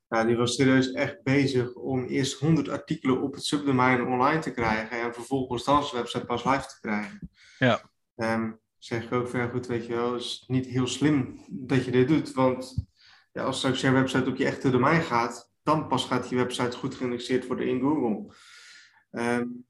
Nou, 0.08 0.26
die 0.26 0.36
was 0.36 0.54
serieus 0.54 0.92
echt 0.92 1.22
bezig 1.22 1.74
om 1.74 2.04
eerst 2.04 2.38
100 2.38 2.68
artikelen 2.68 3.22
op 3.22 3.34
het 3.34 3.44
subdomein 3.44 4.06
online 4.06 4.40
te 4.40 4.52
krijgen 4.52 5.00
en 5.00 5.14
vervolgens 5.14 5.64
dan 5.64 5.84
zijn 5.84 6.02
website 6.02 6.24
pas 6.24 6.44
live 6.44 6.66
te 6.66 6.80
krijgen. 6.80 7.30
Ja. 7.58 7.90
Um, 8.16 8.60
zeg 8.78 9.04
ik 9.04 9.12
ook 9.12 9.28
veel 9.28 9.48
goed, 9.48 9.66
weet 9.66 9.86
je 9.86 9.94
wel, 9.94 10.12
het 10.12 10.22
is 10.22 10.44
niet 10.46 10.66
heel 10.66 10.86
slim 10.86 11.44
dat 11.50 11.84
je 11.84 11.90
dit 11.90 12.08
doet, 12.08 12.32
want 12.32 12.86
ja, 13.32 13.42
als 13.42 13.58
straks 13.58 13.80
je 13.80 13.90
website 13.90 14.30
op 14.30 14.36
je 14.36 14.44
echte 14.44 14.70
domein 14.70 15.02
gaat, 15.02 15.51
dan 15.62 15.86
pas 15.86 16.04
gaat 16.04 16.28
je 16.28 16.36
website 16.36 16.76
goed 16.76 16.94
geïndexeerd 16.94 17.46
worden 17.46 17.68
in 17.68 17.80
Google. 17.80 18.34
Um, 19.10 19.66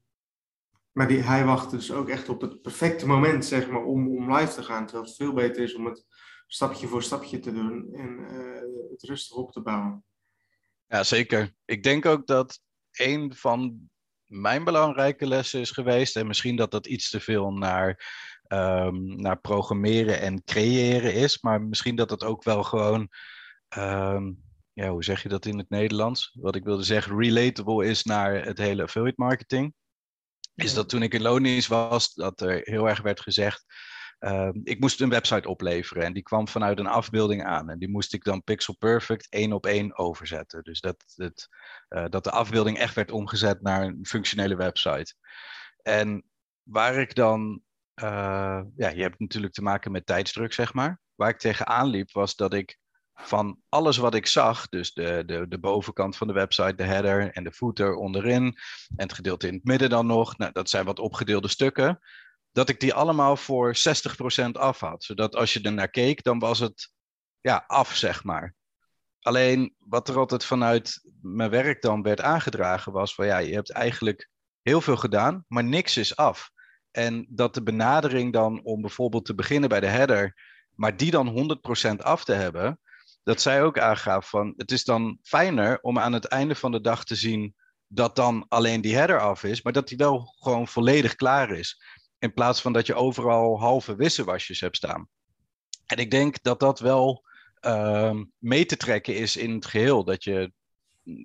maar 0.91 1.07
die, 1.07 1.21
hij 1.21 1.45
wacht 1.45 1.71
dus 1.71 1.91
ook 1.91 2.09
echt 2.09 2.29
op 2.29 2.41
het 2.41 2.61
perfecte 2.61 3.07
moment, 3.07 3.45
zeg 3.45 3.69
maar, 3.69 3.83
om, 3.83 4.17
om 4.17 4.35
live 4.35 4.53
te 4.53 4.63
gaan. 4.63 4.85
Terwijl 4.85 5.07
het 5.07 5.15
veel 5.15 5.33
beter 5.33 5.63
is 5.63 5.75
om 5.75 5.85
het 5.85 6.05
stapje 6.47 6.87
voor 6.87 7.03
stapje 7.03 7.39
te 7.39 7.53
doen 7.53 7.93
en 7.93 8.19
uh, 8.19 8.91
het 8.91 9.03
rustig 9.03 9.37
op 9.37 9.51
te 9.51 9.61
bouwen. 9.61 10.03
Ja, 10.87 11.03
zeker. 11.03 11.53
Ik 11.65 11.83
denk 11.83 12.05
ook 12.05 12.27
dat 12.27 12.59
een 12.91 13.35
van 13.35 13.89
mijn 14.25 14.63
belangrijke 14.63 15.27
lessen 15.27 15.59
is 15.59 15.71
geweest, 15.71 16.15
en 16.15 16.27
misschien 16.27 16.55
dat 16.55 16.71
dat 16.71 16.87
iets 16.87 17.09
te 17.09 17.19
veel 17.19 17.51
naar, 17.51 18.05
um, 18.47 19.15
naar 19.21 19.39
programmeren 19.39 20.21
en 20.21 20.43
creëren 20.43 21.13
is, 21.13 21.41
maar 21.41 21.61
misschien 21.61 21.95
dat 21.95 22.09
het 22.09 22.23
ook 22.23 22.43
wel 22.43 22.63
gewoon 22.63 23.09
um, 23.77 24.42
ja, 24.73 24.89
hoe 24.89 25.03
zeg 25.03 25.23
je 25.23 25.29
dat 25.29 25.45
in 25.45 25.57
het 25.57 25.69
Nederlands? 25.69 26.31
Wat 26.39 26.55
ik 26.55 26.63
wilde 26.63 26.83
zeggen, 26.83 27.19
relatable 27.19 27.85
is 27.85 28.03
naar 28.03 28.45
het 28.45 28.57
hele 28.57 28.83
affiliate 28.83 29.21
marketing. 29.21 29.73
Is 30.55 30.73
dat 30.73 30.89
toen 30.89 31.03
ik 31.03 31.13
in 31.13 31.21
Lonies 31.21 31.67
was, 31.67 32.13
dat 32.13 32.41
er 32.41 32.61
heel 32.63 32.89
erg 32.89 33.01
werd 33.01 33.21
gezegd, 33.21 33.65
uh, 34.19 34.49
ik 34.63 34.79
moest 34.79 35.01
een 35.01 35.09
website 35.09 35.49
opleveren 35.49 36.03
en 36.03 36.13
die 36.13 36.23
kwam 36.23 36.47
vanuit 36.47 36.79
een 36.79 36.87
afbeelding 36.87 37.43
aan. 37.43 37.69
En 37.69 37.79
die 37.79 37.89
moest 37.89 38.13
ik 38.13 38.23
dan 38.23 38.43
pixel 38.43 38.75
perfect 38.77 39.27
één 39.29 39.53
op 39.53 39.65
één 39.65 39.97
overzetten. 39.97 40.63
Dus 40.63 40.81
dat, 40.81 41.03
het, 41.15 41.47
uh, 41.89 42.05
dat 42.09 42.23
de 42.23 42.31
afbeelding 42.31 42.77
echt 42.77 42.95
werd 42.95 43.11
omgezet 43.11 43.61
naar 43.61 43.81
een 43.83 44.05
functionele 44.05 44.55
website. 44.55 45.15
En 45.81 46.23
waar 46.63 46.95
ik 46.95 47.15
dan, 47.15 47.61
uh, 48.01 48.61
ja, 48.75 48.89
je 48.89 49.01
hebt 49.01 49.19
natuurlijk 49.19 49.53
te 49.53 49.61
maken 49.61 49.91
met 49.91 50.05
tijdsdruk, 50.05 50.53
zeg 50.53 50.73
maar. 50.73 51.01
Waar 51.15 51.29
ik 51.29 51.39
tegenaan 51.39 51.87
liep 51.87 52.11
was 52.11 52.35
dat 52.35 52.53
ik 52.53 52.79
van 53.13 53.59
alles 53.69 53.97
wat 53.97 54.15
ik 54.15 54.27
zag, 54.27 54.69
dus 54.69 54.93
de, 54.93 55.23
de, 55.25 55.47
de 55.47 55.59
bovenkant 55.59 56.17
van 56.17 56.27
de 56.27 56.33
website, 56.33 56.75
de 56.75 56.83
header 56.83 57.31
en 57.31 57.43
de 57.43 57.51
footer 57.51 57.95
onderin 57.95 58.43
en 58.43 59.03
het 59.03 59.13
gedeelte 59.13 59.47
in 59.47 59.53
het 59.53 59.63
midden 59.63 59.89
dan 59.89 60.05
nog, 60.05 60.37
nou, 60.37 60.51
dat 60.51 60.69
zijn 60.69 60.85
wat 60.85 60.99
opgedeelde 60.99 61.47
stukken, 61.47 61.99
dat 62.51 62.69
ik 62.69 62.79
die 62.79 62.93
allemaal 62.93 63.35
voor 63.35 63.75
60% 64.47 64.51
af 64.51 64.79
had. 64.79 65.03
Zodat 65.03 65.35
als 65.35 65.53
je 65.53 65.61
er 65.61 65.73
naar 65.73 65.89
keek, 65.89 66.23
dan 66.23 66.39
was 66.39 66.59
het 66.59 66.91
ja, 67.41 67.63
af, 67.67 67.95
zeg 67.95 68.23
maar. 68.23 68.55
Alleen 69.21 69.75
wat 69.77 70.09
er 70.09 70.17
altijd 70.17 70.45
vanuit 70.45 71.01
mijn 71.21 71.49
werk 71.49 71.81
dan 71.81 72.01
werd 72.01 72.21
aangedragen 72.21 72.91
was 72.91 73.15
van 73.15 73.25
ja, 73.25 73.37
je 73.37 73.53
hebt 73.53 73.71
eigenlijk 73.71 74.29
heel 74.61 74.81
veel 74.81 74.97
gedaan, 74.97 75.45
maar 75.47 75.63
niks 75.63 75.97
is 75.97 76.15
af. 76.15 76.49
En 76.91 77.25
dat 77.29 77.53
de 77.53 77.63
benadering 77.63 78.33
dan 78.33 78.63
om 78.63 78.81
bijvoorbeeld 78.81 79.25
te 79.25 79.35
beginnen 79.35 79.69
bij 79.69 79.79
de 79.79 79.87
header, 79.87 80.35
maar 80.75 80.97
die 80.97 81.11
dan 81.11 81.57
100% 81.91 81.95
af 81.97 82.23
te 82.23 82.33
hebben, 82.33 82.79
dat 83.23 83.41
zij 83.41 83.63
ook 83.63 83.79
aangaf 83.79 84.29
van 84.29 84.53
het 84.57 84.71
is 84.71 84.83
dan 84.83 85.17
fijner 85.21 85.79
om 85.81 85.99
aan 85.99 86.13
het 86.13 86.25
einde 86.25 86.55
van 86.55 86.71
de 86.71 86.81
dag 86.81 87.03
te 87.03 87.15
zien 87.15 87.55
dat 87.87 88.15
dan 88.15 88.45
alleen 88.47 88.81
die 88.81 88.95
header 88.95 89.19
af 89.19 89.43
is, 89.43 89.61
maar 89.61 89.73
dat 89.73 89.87
die 89.87 89.97
wel 89.97 90.33
gewoon 90.39 90.67
volledig 90.67 91.15
klaar 91.15 91.51
is. 91.51 91.81
In 92.19 92.33
plaats 92.33 92.61
van 92.61 92.73
dat 92.73 92.85
je 92.85 92.95
overal 92.95 93.59
halve 93.59 93.95
wisselwasjes 93.95 94.59
hebt 94.59 94.75
staan. 94.75 95.07
En 95.85 95.97
ik 95.97 96.11
denk 96.11 96.43
dat 96.43 96.59
dat 96.59 96.79
wel 96.79 97.23
uh, 97.61 98.19
mee 98.37 98.65
te 98.65 98.77
trekken 98.77 99.15
is 99.15 99.37
in 99.37 99.53
het 99.53 99.65
geheel. 99.65 100.03
Dat 100.03 100.23
je, 100.23 100.51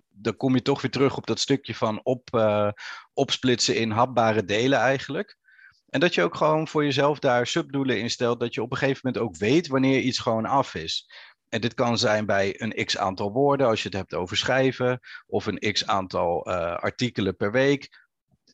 dan 0.09 0.37
kom 0.37 0.55
je 0.55 0.63
toch 0.63 0.83
weer 0.83 0.91
terug 0.91 1.17
op 1.17 1.27
dat 1.27 1.41
stukje 1.41 1.75
van 1.75 2.01
op, 2.05 2.29
uh, 2.35 2.71
opsplitsen 3.13 3.77
in 3.77 3.91
hapbare 3.91 4.45
delen 4.45 4.79
eigenlijk. 4.79 5.39
En 5.89 6.01
dat 6.01 6.15
je 6.15 6.23
ook 6.23 6.35
gewoon 6.35 6.69
voor 6.69 6.85
jezelf 6.85 7.19
daar 7.19 7.47
subdoelen 7.47 8.01
in 8.01 8.11
stelt. 8.11 8.41
Dat 8.41 8.55
je 8.55 8.63
op 8.63 8.71
een 8.71 8.77
gegeven 8.77 9.01
moment 9.03 9.23
ook 9.23 9.37
weet 9.37 9.67
wanneer 9.67 10.01
iets 10.01 10.19
gewoon 10.19 10.47
af 10.47 10.75
is. 10.75 11.11
En 11.49 11.61
dit 11.61 11.75
kan 11.75 11.99
zijn 11.99 12.27
bij 12.27 12.61
een 12.61 12.85
x 12.85 12.99
aantal 12.99 13.33
woorden, 13.33 13.67
als 13.67 13.83
je 13.83 13.89
het 13.89 13.97
hebt 13.97 14.15
over 14.15 14.37
schrijven, 14.37 15.01
of 15.27 15.47
een 15.47 15.73
x 15.73 15.87
aantal 15.87 16.49
uh, 16.49 16.55
artikelen 16.77 17.37
per 17.37 17.53
week. 17.53 18.07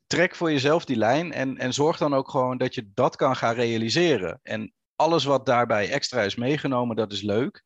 Trek 0.06 0.34
voor 0.34 0.50
jezelf 0.50 0.84
die 0.84 0.96
lijn 0.96 1.32
en, 1.32 1.58
en 1.58 1.72
zorg 1.72 1.98
dan 1.98 2.14
ook 2.14 2.30
gewoon 2.30 2.58
dat 2.58 2.74
je 2.74 2.90
dat 2.94 3.16
kan 3.16 3.36
gaan 3.36 3.54
realiseren. 3.54 4.40
En 4.42 4.72
alles 4.96 5.24
wat 5.24 5.46
daarbij 5.46 5.90
extra 5.90 6.22
is 6.22 6.34
meegenomen, 6.34 6.96
dat 6.96 7.12
is 7.12 7.22
leuk. 7.22 7.64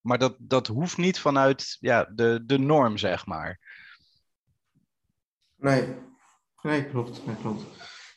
Maar 0.00 0.18
dat, 0.18 0.36
dat 0.38 0.66
hoeft 0.66 0.96
niet 0.96 1.18
vanuit 1.18 1.76
ja, 1.80 2.04
de, 2.14 2.42
de 2.46 2.58
norm, 2.58 2.96
zeg 2.96 3.26
maar. 3.26 3.60
Nee, 5.54 5.96
nee 6.62 6.88
klopt. 6.88 7.26
Nee, 7.26 7.36
klopt. 7.36 7.62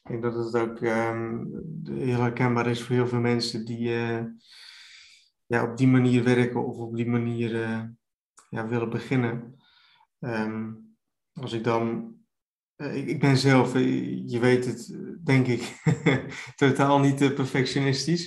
Ik 0.03 0.21
denk 0.21 0.21
dat 0.23 0.35
het 0.35 0.55
ook 0.55 0.81
um, 0.81 1.51
heel 1.85 2.19
herkenbaar 2.19 2.67
is 2.67 2.83
voor 2.83 2.95
heel 2.95 3.07
veel 3.07 3.19
mensen 3.19 3.65
die. 3.65 3.89
Uh 3.89 4.23
ja, 5.51 5.63
op 5.63 5.77
die 5.77 5.87
manier 5.87 6.23
werken 6.23 6.65
of 6.65 6.77
op 6.77 6.95
die 6.95 7.07
manier 7.07 7.51
uh, 7.51 7.81
ja, 8.49 8.67
willen 8.67 8.89
beginnen. 8.89 9.55
Um, 10.19 10.95
als 11.33 11.53
ik 11.53 11.63
dan. 11.63 12.15
Uh, 12.77 12.95
ik, 12.95 13.07
ik, 13.07 13.19
ben 13.19 13.37
zelf, 13.37 13.75
uh, 13.75 14.29
je 14.29 14.39
weet 14.39 14.65
het, 14.65 14.95
denk 15.23 15.47
ik, 15.47 15.81
totaal 16.55 16.99
niet 16.99 17.35
perfectionistisch. 17.35 18.25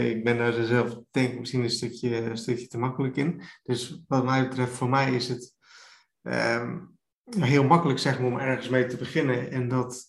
ik 0.00 0.24
ben 0.24 0.38
daar 0.38 0.52
zelf, 0.52 1.00
denk 1.10 1.32
ik, 1.32 1.38
misschien 1.38 1.62
een 1.62 1.70
stukje, 1.70 2.36
stukje 2.36 2.66
te 2.66 2.78
makkelijk 2.78 3.16
in. 3.16 3.42
Dus 3.62 4.02
wat 4.08 4.24
mij 4.24 4.48
betreft, 4.48 4.72
voor 4.72 4.88
mij 4.88 5.14
is 5.14 5.28
het 5.28 5.54
ehm, 6.22 6.78
heel 7.38 7.64
makkelijk 7.64 7.98
zeg 7.98 8.18
maar, 8.18 8.30
om 8.30 8.38
ergens 8.38 8.68
mee 8.68 8.86
te 8.86 8.96
beginnen 8.96 9.50
en 9.50 9.68
dat 9.68 10.08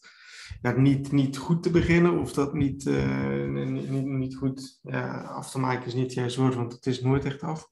ja, 0.61 0.71
niet, 0.71 1.11
niet 1.11 1.37
goed 1.37 1.63
te 1.63 1.69
beginnen 1.69 2.19
of 2.19 2.33
dat 2.33 2.53
niet, 2.53 2.85
uh, 2.85 3.47
niet, 3.49 3.89
niet, 3.89 4.05
niet, 4.05 4.35
goed 4.35 4.79
ja, 4.81 5.21
af 5.21 5.51
te 5.51 5.59
maken 5.59 5.85
is 5.85 5.93
niet 5.93 6.35
woord, 6.35 6.55
want 6.55 6.73
het 6.73 6.85
is 6.85 7.01
nooit 7.01 7.25
echt 7.25 7.41
af. 7.41 7.69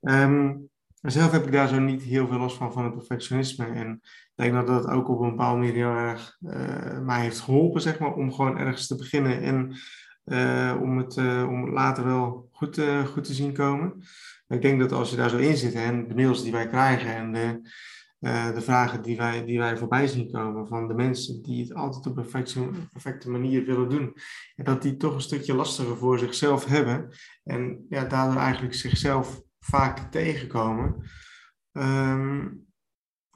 Um, 0.00 0.68
zelf 1.00 1.30
heb 1.30 1.46
ik 1.46 1.52
daar 1.52 1.68
zo 1.68 1.78
niet 1.78 2.02
heel 2.02 2.26
veel 2.26 2.38
last 2.38 2.56
van, 2.56 2.72
van 2.72 2.84
het 2.84 2.94
perfectionisme. 2.94 3.66
En 3.66 4.00
ik 4.02 4.32
denk 4.34 4.52
dat 4.52 4.66
dat 4.66 4.86
ook 4.86 5.08
op 5.08 5.20
een 5.20 5.30
bepaalde 5.30 5.58
manier 5.58 5.74
heel 5.74 5.96
erg 5.96 6.36
uh, 6.40 7.00
mij 7.00 7.20
heeft 7.20 7.40
geholpen, 7.40 7.80
zeg 7.80 7.98
maar, 7.98 8.14
om 8.14 8.32
gewoon 8.32 8.58
ergens 8.58 8.86
te 8.86 8.96
beginnen 8.96 9.42
en 9.42 9.76
uh, 10.24 10.80
om, 10.82 10.98
het, 10.98 11.16
om 11.46 11.64
het 11.64 11.72
later 11.72 12.04
wel 12.04 12.48
goed, 12.52 12.80
goed 13.06 13.24
te 13.24 13.34
zien 13.34 13.52
komen. 13.52 14.02
Ik 14.48 14.62
denk 14.62 14.80
dat 14.80 14.92
als 14.92 15.10
je 15.10 15.16
daar 15.16 15.30
zo 15.30 15.36
in 15.36 15.56
zit 15.56 15.74
en 15.74 16.08
de 16.08 16.14
mails 16.14 16.42
die 16.42 16.52
wij 16.52 16.66
krijgen 16.66 17.14
en 17.14 17.32
de, 17.32 17.60
de 18.24 18.60
vragen 18.60 19.02
die 19.02 19.16
wij, 19.16 19.44
die 19.44 19.58
wij 19.58 19.76
voorbij 19.76 20.06
zien 20.06 20.30
komen 20.30 20.66
van 20.66 20.88
de 20.88 20.94
mensen 20.94 21.42
die 21.42 21.62
het 21.62 21.74
altijd 21.74 22.06
op 22.06 22.16
een 22.16 22.88
perfecte, 22.92 23.30
manier 23.30 23.64
willen 23.64 23.88
doen, 23.88 24.16
en 24.56 24.64
dat 24.64 24.82
die 24.82 24.96
toch 24.96 25.14
een 25.14 25.20
stukje 25.20 25.54
lastiger 25.54 25.96
voor 25.96 26.18
zichzelf 26.18 26.64
hebben 26.64 27.08
en 27.44 27.86
ja, 27.88 28.04
daardoor 28.04 28.40
eigenlijk 28.40 28.74
zichzelf 28.74 29.42
vaak 29.58 29.98
tegenkomen. 30.10 31.10
Um, 31.72 32.66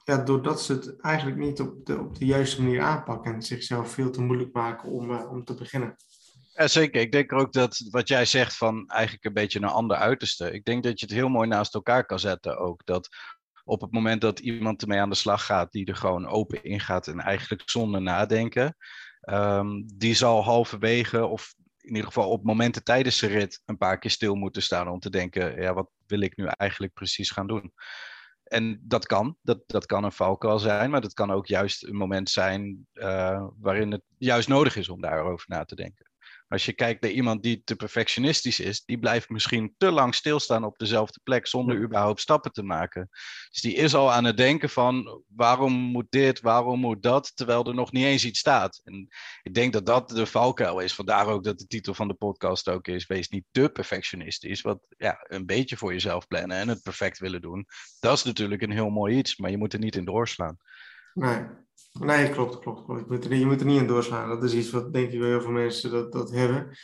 ja, 0.04 0.16
doordat 0.16 0.62
ze 0.62 0.72
het 0.72 1.00
eigenlijk 1.00 1.36
niet 1.36 1.60
op 1.60 1.86
de, 1.86 1.98
op 1.98 2.18
de 2.18 2.26
juiste 2.26 2.62
manier 2.62 2.80
aanpakken 2.80 3.34
en 3.34 3.42
zichzelf 3.42 3.90
veel 3.90 4.10
te 4.10 4.22
moeilijk 4.22 4.52
maken 4.52 4.88
om, 4.88 5.10
uh, 5.10 5.30
om 5.30 5.44
te 5.44 5.54
beginnen. 5.54 5.96
Ja, 6.54 6.68
zeker. 6.68 7.00
Ik 7.00 7.12
denk 7.12 7.32
ook 7.32 7.52
dat 7.52 7.86
wat 7.90 8.08
jij 8.08 8.24
zegt 8.24 8.56
van 8.56 8.88
eigenlijk 8.88 9.24
een 9.24 9.32
beetje 9.32 9.58
een 9.58 9.64
ander 9.64 9.96
uiterste. 9.96 10.52
Ik 10.52 10.64
denk 10.64 10.82
dat 10.82 11.00
je 11.00 11.06
het 11.06 11.14
heel 11.14 11.28
mooi 11.28 11.48
naast 11.48 11.74
elkaar 11.74 12.06
kan 12.06 12.18
zetten 12.18 12.58
ook. 12.58 12.84
Dat 12.84 13.08
op 13.68 13.80
het 13.80 13.92
moment 13.92 14.20
dat 14.20 14.38
iemand 14.38 14.82
ermee 14.82 15.00
aan 15.00 15.08
de 15.08 15.14
slag 15.14 15.44
gaat, 15.44 15.72
die 15.72 15.86
er 15.86 15.96
gewoon 15.96 16.26
open 16.26 16.64
in 16.64 16.80
gaat 16.80 17.06
en 17.06 17.20
eigenlijk 17.20 17.62
zonder 17.64 18.02
nadenken, 18.02 18.76
um, 19.30 19.84
die 19.94 20.14
zal 20.14 20.44
halverwege 20.44 21.26
of 21.26 21.54
in 21.80 21.88
ieder 21.88 22.06
geval 22.06 22.30
op 22.30 22.44
momenten 22.44 22.84
tijdens 22.84 23.18
de 23.18 23.26
rit 23.26 23.62
een 23.64 23.76
paar 23.76 23.98
keer 23.98 24.10
stil 24.10 24.34
moeten 24.34 24.62
staan 24.62 24.88
om 24.88 24.98
te 24.98 25.10
denken, 25.10 25.60
ja, 25.60 25.74
wat 25.74 25.90
wil 26.06 26.20
ik 26.20 26.36
nu 26.36 26.46
eigenlijk 26.46 26.92
precies 26.92 27.30
gaan 27.30 27.46
doen? 27.46 27.72
En 28.44 28.80
dat 28.82 29.06
kan, 29.06 29.36
dat, 29.42 29.62
dat 29.66 29.86
kan 29.86 30.04
een 30.04 30.12
valkuil 30.12 30.58
zijn, 30.58 30.90
maar 30.90 31.00
dat 31.00 31.14
kan 31.14 31.30
ook 31.30 31.46
juist 31.46 31.84
een 31.84 31.96
moment 31.96 32.30
zijn 32.30 32.86
uh, 32.94 33.46
waarin 33.60 33.92
het 33.92 34.02
juist 34.18 34.48
nodig 34.48 34.76
is 34.76 34.88
om 34.88 35.00
daarover 35.00 35.46
na 35.48 35.64
te 35.64 35.74
denken. 35.74 36.07
Als 36.48 36.64
je 36.64 36.72
kijkt 36.72 37.02
naar 37.02 37.10
iemand 37.10 37.42
die 37.42 37.62
te 37.64 37.76
perfectionistisch 37.76 38.60
is, 38.60 38.84
die 38.84 38.98
blijft 38.98 39.28
misschien 39.28 39.74
te 39.76 39.90
lang 39.90 40.14
stilstaan 40.14 40.64
op 40.64 40.78
dezelfde 40.78 41.20
plek 41.22 41.46
zonder 41.46 41.82
überhaupt 41.82 42.20
stappen 42.20 42.52
te 42.52 42.62
maken. 42.62 43.08
Dus 43.50 43.60
die 43.60 43.74
is 43.74 43.94
al 43.94 44.12
aan 44.12 44.24
het 44.24 44.36
denken 44.36 44.68
van 44.68 45.22
waarom 45.26 45.72
moet 45.72 46.06
dit, 46.10 46.40
waarom 46.40 46.80
moet 46.80 47.02
dat, 47.02 47.36
terwijl 47.36 47.66
er 47.66 47.74
nog 47.74 47.92
niet 47.92 48.04
eens 48.04 48.24
iets 48.24 48.38
staat. 48.38 48.80
En 48.84 49.08
ik 49.42 49.54
denk 49.54 49.72
dat 49.72 49.86
dat 49.86 50.08
de 50.08 50.26
valkuil 50.26 50.80
is. 50.80 50.94
Vandaar 50.94 51.26
ook 51.26 51.44
dat 51.44 51.58
de 51.58 51.66
titel 51.66 51.94
van 51.94 52.08
de 52.08 52.14
podcast 52.14 52.68
ook 52.68 52.88
is: 52.88 53.06
wees 53.06 53.28
niet 53.28 53.44
te 53.50 53.68
perfectionistisch. 53.68 54.60
Wat 54.60 54.78
ja, 54.96 55.24
een 55.28 55.46
beetje 55.46 55.76
voor 55.76 55.92
jezelf 55.92 56.26
plannen 56.26 56.56
en 56.56 56.68
het 56.68 56.82
perfect 56.82 57.18
willen 57.18 57.40
doen. 57.40 57.66
Dat 58.00 58.16
is 58.16 58.22
natuurlijk 58.22 58.62
een 58.62 58.70
heel 58.70 58.90
mooi 58.90 59.16
iets, 59.16 59.36
maar 59.36 59.50
je 59.50 59.58
moet 59.58 59.72
er 59.72 59.78
niet 59.78 59.96
in 59.96 60.04
doorslaan. 60.04 60.56
Nee, 61.12 61.46
Nee, 62.00 62.30
klopt, 62.30 62.58
klopt. 62.58 62.84
klopt. 62.84 63.00
Je, 63.00 63.06
moet 63.08 63.24
er, 63.24 63.34
je 63.34 63.46
moet 63.46 63.60
er 63.60 63.66
niet 63.66 63.80
in 63.80 63.86
doorslaan. 63.86 64.28
Dat 64.28 64.44
is 64.44 64.54
iets 64.54 64.70
wat 64.70 64.92
denk 64.92 65.10
ik 65.10 65.18
wel 65.18 65.28
heel 65.28 65.40
veel 65.40 65.50
mensen 65.50 65.90
dat, 65.90 66.12
dat 66.12 66.30
hebben. 66.30 66.76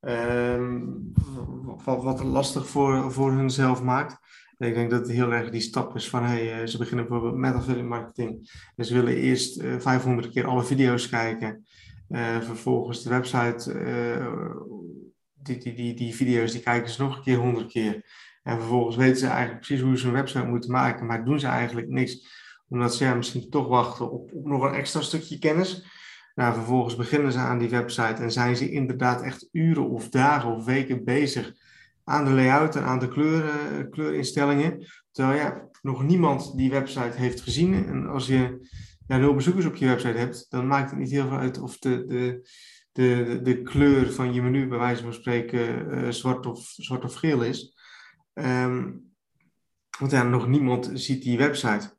Um, 0.00 1.12
wat, 1.84 2.02
wat 2.02 2.22
lastig 2.22 2.68
voor, 2.68 3.12
voor 3.12 3.32
hunzelf 3.32 3.82
maakt. 3.82 4.16
Ik 4.58 4.74
denk 4.74 4.90
dat 4.90 5.00
het 5.00 5.10
heel 5.10 5.32
erg 5.32 5.50
die 5.50 5.60
stap 5.60 5.96
is 5.96 6.08
van 6.08 6.24
hey, 6.24 6.60
eh, 6.60 6.66
ze 6.66 6.78
beginnen 6.78 7.08
bijvoorbeeld 7.08 7.40
met 7.40 7.54
affiliate 7.54 7.88
marketing. 7.88 8.50
Ze 8.76 8.94
willen 8.94 9.16
eerst 9.16 9.60
uh, 9.60 9.74
eh, 9.74 9.80
500 9.80 10.32
keer 10.32 10.46
alle 10.46 10.64
video's 10.64 11.08
kijken. 11.08 11.66
Uh, 12.08 12.40
vervolgens 12.40 13.02
de 13.02 13.10
website, 13.10 13.72
die, 15.34 15.58
die, 15.58 15.74
die, 15.74 15.94
die 15.94 16.14
video's, 16.14 16.52
die 16.52 16.60
kijken 16.60 16.90
ze 16.90 17.02
nog 17.02 17.16
een 17.16 17.22
keer 17.22 17.36
100 17.36 17.72
keer. 17.72 18.04
En 18.42 18.58
vervolgens 18.58 18.96
weten 18.96 19.16
ze 19.16 19.26
eigenlijk 19.26 19.66
precies 19.66 19.84
hoe 19.84 19.98
ze 19.98 20.06
een 20.06 20.12
website 20.12 20.46
moeten 20.46 20.70
maken, 20.70 21.06
maar 21.06 21.24
doen 21.24 21.40
ze 21.40 21.46
eigenlijk 21.46 21.88
niks 21.88 22.40
omdat 22.72 22.94
ze 22.94 23.14
misschien 23.16 23.50
toch 23.50 23.68
wachten 23.68 24.10
op, 24.10 24.30
nog 24.44 24.62
een 24.62 24.74
extra 24.74 25.00
stukje 25.00 25.38
kennis. 25.38 25.86
Nou, 26.34 26.54
vervolgens 26.54 26.96
beginnen 26.96 27.32
ze 27.32 27.38
aan 27.38 27.58
die 27.58 27.68
website 27.68 28.22
en 28.22 28.32
zijn 28.32 28.56
ze 28.56 28.70
inderdaad 28.70 29.22
echt 29.22 29.48
uren 29.52 29.88
of 29.88 30.08
dagen 30.08 30.54
of 30.54 30.64
weken 30.64 31.04
bezig 31.04 31.52
aan 32.04 32.24
de 32.24 32.30
layout 32.30 32.76
en 32.76 32.82
aan 32.82 32.98
de 32.98 33.08
kleuren, 33.08 33.90
kleurinstellingen. 33.90 34.86
Terwijl 35.10 35.38
ja, 35.38 35.68
nog 35.82 36.02
niemand 36.02 36.56
die 36.56 36.70
website 36.70 37.16
heeft 37.16 37.40
gezien. 37.40 37.86
En 37.86 38.06
als 38.06 38.26
je 38.26 38.70
nul 39.06 39.34
bezoekers 39.34 39.66
op 39.66 39.76
je 39.76 39.86
website 39.86 40.18
hebt, 40.18 40.46
dan 40.48 40.66
maakt 40.66 40.90
het 40.90 40.98
niet 40.98 41.10
heel 41.10 41.28
veel 41.28 41.38
uit 41.38 41.60
of 41.60 41.78
de, 41.78 42.06
de, 42.06 42.48
de, 42.92 43.40
de 43.42 43.62
kleur 43.62 44.12
van 44.12 44.34
je 44.34 44.42
menu, 44.42 44.68
bij 44.68 44.78
wijze 44.78 45.02
van 45.02 45.14
spreken, 45.14 45.94
uh, 45.94 46.08
zwart, 46.08 46.46
of, 46.46 46.60
zwart 46.60 47.04
of 47.04 47.14
geel 47.14 47.42
is. 47.42 47.76
Um, 48.34 49.10
want 49.98 50.10
ja, 50.10 50.22
nog 50.22 50.48
niemand 50.48 50.90
ziet 50.92 51.22
die 51.22 51.38
website. 51.38 51.96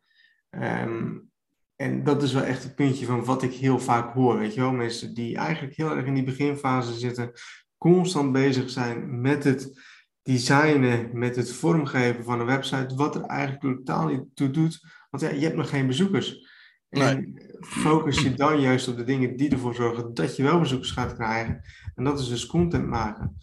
Um, 0.62 1.32
en 1.76 2.04
dat 2.04 2.24
is 2.24 2.34
wel 2.34 2.44
echt 2.44 2.64
het 2.64 2.76
puntje 2.76 3.06
van 3.06 3.26
wat 3.26 3.44
ik 3.44 3.54
heel 3.54 3.80
vaak 3.80 4.14
hoor. 4.14 4.38
Weet 4.38 4.54
je 4.54 4.62
wel? 4.62 4.72
Mensen 4.72 5.14
die 5.14 5.38
eigenlijk 5.38 5.76
heel 5.76 5.96
erg 5.96 6.06
in 6.06 6.14
die 6.14 6.24
beginfase 6.24 6.94
zitten, 6.94 7.32
constant 7.78 8.32
bezig 8.32 8.70
zijn 8.70 9.22
met 9.22 9.44
het 9.44 9.82
designen, 10.22 11.10
met 11.14 11.36
het 11.36 11.52
vormgeven 11.52 12.24
van 12.24 12.40
een 12.40 12.46
website, 12.46 12.96
wat 12.96 13.16
er 13.16 13.22
eigenlijk 13.22 13.62
totaal 13.62 14.08
niet 14.08 14.24
toe 14.34 14.50
doet. 14.50 14.86
Want 15.10 15.24
ja, 15.24 15.30
je 15.30 15.44
hebt 15.44 15.56
nog 15.56 15.70
geen 15.70 15.88
bezoekers. 15.88 16.52
En 16.90 17.42
focus 17.60 18.22
je 18.22 18.34
dan 18.34 18.62
juist 18.62 18.88
op 18.88 18.98
de 18.98 19.04
dingen 19.04 19.36
die 19.36 19.50
ervoor 19.50 19.76
zorgen 19.76 20.14
dat 20.14 20.36
je 20.36 20.44
wel 20.44 20.60
bezoekers 20.60 20.92
gaat 20.92 21.14
krijgen. 21.14 21.62
En 21.96 22.04
dat 22.04 22.20
is 22.20 22.28
dus 22.28 22.46
content 22.46 22.88
maken. 22.88 23.38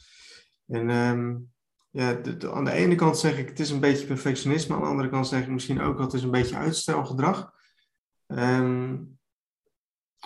En 0.67 0.91
um, 0.91 1.51
ja, 1.91 2.21
aan 2.53 2.65
de 2.65 2.73
ene 2.73 2.95
kant 2.95 3.19
zeg 3.19 3.39
ik 3.39 3.49
het 3.49 3.61
is 3.61 3.71
een 3.71 3.81
beetje 3.81 4.07
perfectionisme, 4.07 4.75
aan 4.75 4.81
de 4.81 4.87
andere 4.87 5.09
kant 5.09 5.29
zeg 5.29 5.43
ik 5.43 5.49
misschien 5.49 5.81
ook 5.81 5.97
dat 5.97 6.07
het 6.07 6.15
is 6.15 6.23
een 6.23 6.31
beetje 6.31 6.57
uitstelgedrag. 6.57 7.53
Um, 8.27 9.19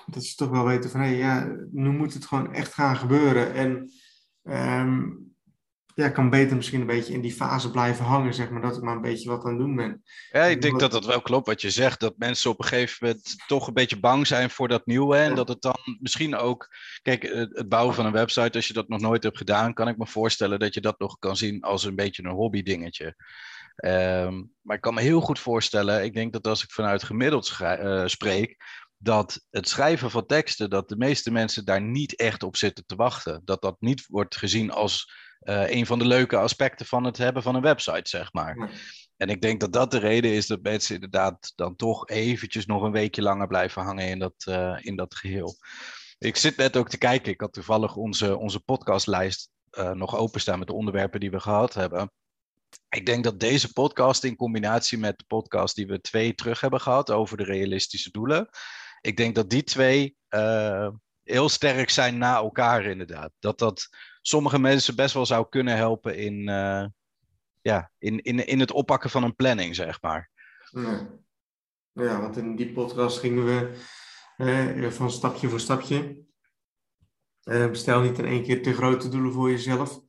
dat 0.07 0.25
ze 0.25 0.37
toch 0.37 0.51
wel 0.51 0.65
weten 0.65 0.91
van 0.91 1.01
hé, 1.01 1.07
hey, 1.07 1.17
ja, 1.17 1.57
nu 1.71 1.91
moet 1.91 2.15
het 2.15 2.27
gewoon 2.27 2.53
echt 2.53 2.73
gaan 2.73 2.97
gebeuren. 2.97 3.53
En 3.53 3.91
um, 4.81 5.34
ja, 5.95 6.09
kan 6.09 6.31
beter 6.31 6.57
misschien 6.57 6.81
een 6.81 6.87
beetje 6.87 7.13
in 7.13 7.21
die 7.21 7.33
fase 7.33 7.71
blijven 7.71 8.05
hangen, 8.05 8.35
zeg 8.35 8.51
maar, 8.51 8.63
dat 8.63 8.77
ik 8.77 8.83
maar 8.83 8.95
een 8.97 9.03
beetje 9.03 9.29
wat 9.29 9.45
aan 9.45 9.51
het 9.51 9.59
doen 9.59 9.77
ben. 9.77 10.03
Ja, 10.31 10.45
ik 10.45 10.63
denk 10.63 10.81
dat 10.81 10.91
dat 10.91 11.05
wel 11.05 11.23
klopt 11.23 11.47
wat 11.47 11.61
je 11.61 11.71
zegt, 11.71 12.01
dat 12.01 12.15
mensen 12.17 12.51
op 12.51 12.59
een 12.59 12.69
gegeven 12.69 12.97
moment 13.01 13.35
toch 13.47 13.67
een 13.67 13.75
beetje 13.75 14.01
bang 14.01 14.27
zijn 14.27 14.51
voor 14.51 14.69
dat 14.69 14.87
nieuwe 14.87 15.17
en 15.17 15.35
dat 15.35 15.49
het 15.49 15.63
dan 15.63 15.79
misschien 16.01 16.37
ook, 16.37 16.69
kijk, 17.03 17.23
het 17.23 17.69
bouwen 17.69 17.95
van 17.95 18.07
een 18.07 18.13
website, 18.13 18.57
als 18.57 18.67
je 18.67 18.75
dat 18.75 18.89
nog 18.89 19.01
nooit 19.01 19.23
hebt 19.23 19.39
gedaan, 19.39 19.75
kan 19.75 19.89
ik 19.89 19.97
me 19.97 20.07
voorstellen 20.07 20.59
dat 20.59 20.75
je 20.75 20.81
dat 20.81 20.99
nog 20.99 21.19
kan 21.19 21.37
zien 21.37 21.63
als 21.63 21.85
een 21.85 21.97
beetje 21.97 22.23
een 22.23 22.31
hobby 22.31 22.63
dingetje. 22.63 23.15
Um, 23.85 24.53
maar 24.61 24.77
ik 24.77 24.83
kan 24.83 24.95
me 24.95 25.01
heel 25.01 25.21
goed 25.21 25.39
voorstellen, 25.39 26.05
ik 26.05 26.15
denk 26.15 26.33
dat 26.33 26.47
als 26.47 26.63
ik 26.63 26.71
vanuit 26.71 27.03
gemiddeld 27.03 27.59
uh, 27.63 28.03
spreek, 28.07 28.57
dat 28.97 29.47
het 29.51 29.69
schrijven 29.69 30.11
van 30.11 30.27
teksten, 30.27 30.71
dat 30.71 30.89
de 30.89 30.97
meeste 30.97 31.31
mensen 31.31 31.65
daar 31.65 31.83
niet 31.83 32.17
echt 32.17 32.43
op 32.43 32.57
zitten 32.57 32.87
te 32.87 32.95
wachten. 32.95 33.43
Dat 33.45 33.63
dat 33.63 33.77
niet 33.79 34.07
wordt 34.09 34.37
gezien 34.37 34.71
als 34.71 35.13
uh, 35.45 35.71
een 35.71 35.87
van 35.87 35.99
de 35.99 36.07
leuke 36.07 36.37
aspecten 36.37 36.87
van 36.87 37.05
het 37.05 37.17
hebben 37.17 37.43
van 37.43 37.55
een 37.55 37.63
website, 37.63 38.09
zeg 38.09 38.33
maar. 38.33 38.71
En 39.17 39.29
ik 39.29 39.43
denk 39.43 39.61
dat 39.61 39.73
dat 39.73 39.91
de 39.91 39.99
reden 39.99 40.31
is 40.31 40.47
dat 40.47 40.63
mensen 40.63 40.95
inderdaad 40.95 41.53
dan 41.55 41.77
toch 41.77 42.09
eventjes 42.09 42.67
nog 42.67 42.83
een 42.83 42.93
weekje 42.93 43.23
langer 43.23 43.47
blijven 43.47 43.83
hangen 43.83 44.09
in 44.09 44.19
dat, 44.19 44.45
uh, 44.49 44.77
in 44.81 44.97
dat 44.97 45.15
geheel. 45.15 45.57
Ik 46.19 46.37
zit 46.37 46.57
net 46.57 46.77
ook 46.77 46.89
te 46.89 46.99
kijken, 46.99 47.33
ik 47.33 47.41
had 47.41 47.53
toevallig 47.53 47.97
onze, 47.97 48.37
onze 48.37 48.61
podcastlijst 48.61 49.51
uh, 49.71 49.91
nog 49.91 50.17
openstaan 50.17 50.59
met 50.59 50.69
de 50.69 50.75
onderwerpen 50.75 51.21
die 51.21 51.31
we 51.31 51.41
gehad 51.41 51.75
hebben. 51.75 52.13
Ik 52.89 53.07
denk 53.07 53.25
dat 53.25 53.41
deze 53.41 53.73
podcast 53.73 54.25
in 54.25 54.37
combinatie 54.37 54.99
met 54.99 55.19
de 55.19 55.25
podcast 55.27 55.75
die 55.75 55.87
we 55.87 56.01
twee 56.01 56.35
terug 56.35 56.61
hebben 56.61 56.81
gehad 56.81 57.11
over 57.11 57.37
de 57.37 57.45
realistische 57.45 58.11
doelen, 58.11 58.49
ik 59.01 59.17
denk 59.17 59.35
dat 59.35 59.51
die 59.51 59.63
twee 59.63 60.17
heel 61.25 61.49
sterk 61.49 61.91
zijn 61.91 62.19
na 62.19 62.37
elkaar 62.37 62.85
inderdaad. 62.85 63.31
Dat 63.39 63.59
dat 63.59 63.89
sommige 64.27 64.59
mensen 64.59 64.97
best 64.97 65.15
wel 65.15 65.27
zou 65.27 65.49
kunnen 65.49 65.77
helpen 65.77 66.17
in, 66.17 66.49
uh, 66.49 66.87
ja, 67.61 67.91
in, 67.99 68.23
in, 68.23 68.47
in 68.47 68.61
het 68.61 68.71
oppakken 68.71 69.11
van 69.11 69.23
een 69.23 69.35
planning, 69.35 69.75
zeg 69.75 70.03
maar. 70.03 70.31
Ja, 70.71 71.11
ja 71.93 72.21
want 72.21 72.37
in 72.37 72.57
die 72.57 72.73
podcast 72.73 73.19
gingen 73.19 73.45
we 73.45 73.79
uh, 74.37 74.91
van 74.91 75.11
stapje 75.11 75.49
voor 75.49 75.61
stapje. 75.61 76.23
Uh, 77.45 77.71
bestel 77.71 78.01
niet 78.01 78.19
in 78.19 78.25
één 78.25 78.43
keer 78.43 78.63
te 78.63 78.75
grote 78.75 79.09
doelen 79.09 79.33
voor 79.33 79.51
jezelf. 79.51 80.01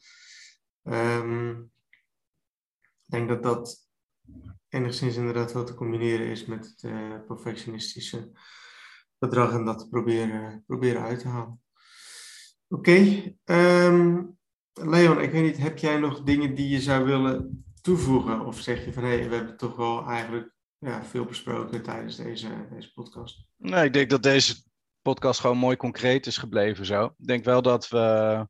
Um, 0.83 1.71
ik 3.05 3.11
denk 3.11 3.29
dat 3.29 3.43
dat 3.43 3.89
enigszins 4.67 5.15
inderdaad 5.15 5.53
wel 5.53 5.63
te 5.63 5.73
combineren 5.73 6.27
is 6.27 6.45
met 6.45 6.73
het 6.77 7.25
perfectionistische 7.25 8.31
gedrag 9.19 9.51
en 9.51 9.65
dat 9.65 9.89
proberen, 9.89 10.63
proberen 10.65 11.01
uit 11.01 11.19
te 11.19 11.27
halen. 11.27 11.64
Oké. 12.67 13.33
Ehm, 13.43 14.23
Leon, 14.73 15.21
ik 15.21 15.31
weet 15.31 15.43
niet, 15.43 15.57
heb 15.57 15.77
jij 15.77 15.97
nog 15.97 16.23
dingen 16.23 16.55
die 16.55 16.69
je 16.69 16.81
zou 16.81 17.05
willen 17.05 17.65
toevoegen? 17.81 18.45
Of 18.45 18.59
zeg 18.59 18.85
je 18.85 18.93
van 18.93 19.03
hé, 19.03 19.09
hey, 19.09 19.29
we 19.29 19.35
hebben 19.35 19.57
toch 19.57 19.75
wel 19.75 20.05
eigenlijk 20.07 20.53
ja, 20.77 21.03
veel 21.03 21.25
besproken 21.25 21.83
tijdens 21.83 22.15
deze, 22.15 22.67
deze 22.69 22.93
podcast? 22.93 23.45
Nee, 23.57 23.85
ik 23.85 23.93
denk 23.93 24.09
dat 24.09 24.23
deze 24.23 24.63
podcast 25.01 25.39
gewoon 25.39 25.57
mooi 25.57 25.77
concreet 25.77 26.25
is 26.25 26.37
gebleven 26.37 26.85
zo. 26.85 27.05
Ik 27.05 27.27
denk 27.27 27.43
wel 27.43 27.61
dat 27.61 27.87
we 27.87 28.47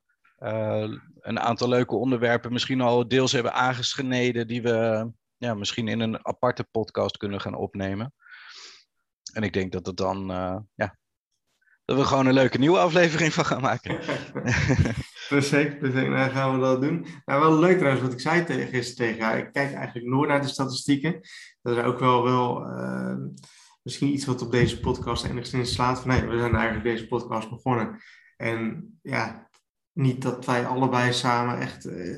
een 1.19 1.39
aantal 1.39 1.69
leuke 1.69 1.95
onderwerpen 1.95 2.51
misschien 2.51 2.81
al 2.81 3.07
deels 3.07 3.31
hebben 3.31 3.53
aangesneden 3.53 4.47
die 4.47 4.61
we 4.61 5.09
ja, 5.37 5.53
misschien 5.53 5.87
in 5.87 5.99
een 5.99 6.25
aparte 6.25 6.63
podcast 6.63 7.17
kunnen 7.17 7.41
gaan 7.41 7.55
opnemen. 7.55 8.13
En 9.33 9.43
ik 9.43 9.53
denk 9.53 9.71
dat 9.71 9.85
het 9.85 9.97
dan, 9.97 10.27
ja, 10.75 10.97
dat 11.85 11.97
we 11.97 12.03
gewoon 12.03 12.25
een 12.25 12.33
leuke 12.33 12.57
nieuwe 12.57 12.77
aflevering 12.77 13.33
van 13.33 13.45
gaan 13.45 13.61
maken. 13.61 13.97
perfect, 15.29 15.79
perfect. 15.79 16.09
Nou, 16.09 16.29
gaan 16.31 16.53
we 16.53 16.59
dat 16.59 16.81
doen. 16.81 17.05
Nou, 17.25 17.41
wel 17.41 17.59
leuk 17.59 17.77
trouwens 17.77 18.03
wat 18.03 18.13
ik 18.13 18.19
zei 18.19 18.43
tegen, 18.43 18.67
gisteren 18.67 19.07
tegen 19.07 19.25
haar. 19.25 19.37
Ik 19.37 19.51
kijk 19.51 19.73
eigenlijk 19.73 20.07
nooit 20.07 20.29
naar 20.29 20.41
de 20.41 20.47
statistieken. 20.47 21.19
Dat 21.61 21.77
is 21.77 21.83
ook 21.83 21.99
wel, 21.99 22.23
wel 22.23 22.67
uh, 22.67 23.15
misschien 23.81 24.13
iets 24.13 24.25
wat 24.25 24.41
op 24.41 24.51
deze 24.51 24.79
podcast 24.79 25.25
enigszins 25.25 25.73
slaat. 25.73 25.99
Van, 25.99 26.09
nee, 26.09 26.25
we 26.25 26.37
zijn 26.37 26.55
eigenlijk 26.55 26.85
deze 26.85 27.07
podcast 27.07 27.49
begonnen. 27.49 27.99
En 28.37 28.89
ja, 29.01 29.44
niet 29.95 30.21
dat 30.21 30.45
wij 30.45 30.65
allebei 30.65 31.13
samen 31.13 31.59
echt 31.59 31.85
uh, 31.85 32.17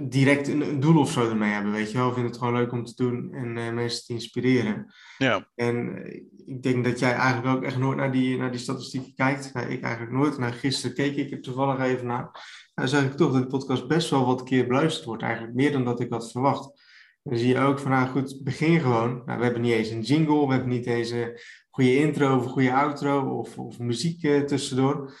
direct 0.00 0.48
een, 0.48 0.80
doel 0.80 0.98
of 0.98 1.12
zo 1.12 1.28
ermee 1.28 1.52
hebben, 1.52 1.72
weet 1.72 1.90
je 1.90 1.98
wel. 1.98 2.06
We 2.06 2.12
vinden 2.12 2.30
het 2.30 2.40
gewoon 2.40 2.54
leuk 2.54 2.72
om 2.72 2.84
te 2.84 2.94
doen 2.96 3.32
en 3.34 3.56
uh, 3.56 3.72
mensen 3.72 4.04
te 4.04 4.12
inspireren. 4.12 4.94
Ja. 5.18 5.48
En 5.54 6.04
eh, 6.04 6.14
ik 6.46 6.62
denk 6.62 6.84
dat 6.84 6.98
jij 6.98 7.12
eigenlijk 7.12 7.56
ook 7.56 7.62
echt 7.62 7.78
nooit 7.78 7.96
naar 7.96 8.12
die, 8.12 8.36
naar 8.36 8.50
die 8.50 8.60
statistieken 8.60 9.14
kijkt. 9.14 9.52
Nou, 9.52 9.68
ik 9.68 9.82
eigenlijk 9.82 10.12
nooit. 10.12 10.38
Nou, 10.38 10.52
gisteren 10.52 10.96
keek 10.96 11.16
ik 11.16 11.30
er 11.30 11.40
toevallig 11.40 11.80
even 11.80 12.06
naar. 12.06 12.30
Nou, 12.74 12.88
zag 12.88 13.04
ik 13.04 13.12
toch 13.12 13.32
dat 13.32 13.42
de 13.42 13.48
podcast 13.48 13.88
best 13.88 14.10
wel 14.10 14.26
wat 14.26 14.42
keer 14.42 14.66
beluisterd 14.66 15.06
wordt. 15.06 15.22
Eigenlijk 15.22 15.54
meer 15.54 15.72
dan 15.72 15.84
dat 15.84 16.00
ik 16.00 16.10
had 16.10 16.30
verwacht. 16.30 16.88
dan 17.22 17.38
zie 17.38 17.48
je 17.48 17.58
ook 17.58 17.78
van, 17.78 17.90
nou 17.90 18.08
goed, 18.08 18.40
begin 18.44 18.80
gewoon. 18.80 19.22
Nou, 19.24 19.38
we 19.38 19.44
hebben 19.44 19.62
niet 19.62 19.72
eens 19.72 19.90
een 19.90 20.00
jingle, 20.00 20.46
we 20.46 20.52
hebben 20.52 20.70
niet 20.70 20.86
eens 20.86 21.10
een 21.10 21.38
goede 21.70 21.96
intro 21.96 22.36
of 22.36 22.44
een 22.44 22.50
goede 22.50 22.72
outro 22.72 23.38
of, 23.38 23.58
of 23.58 23.78
muziek 23.78 24.46
tussendoor. 24.46 25.12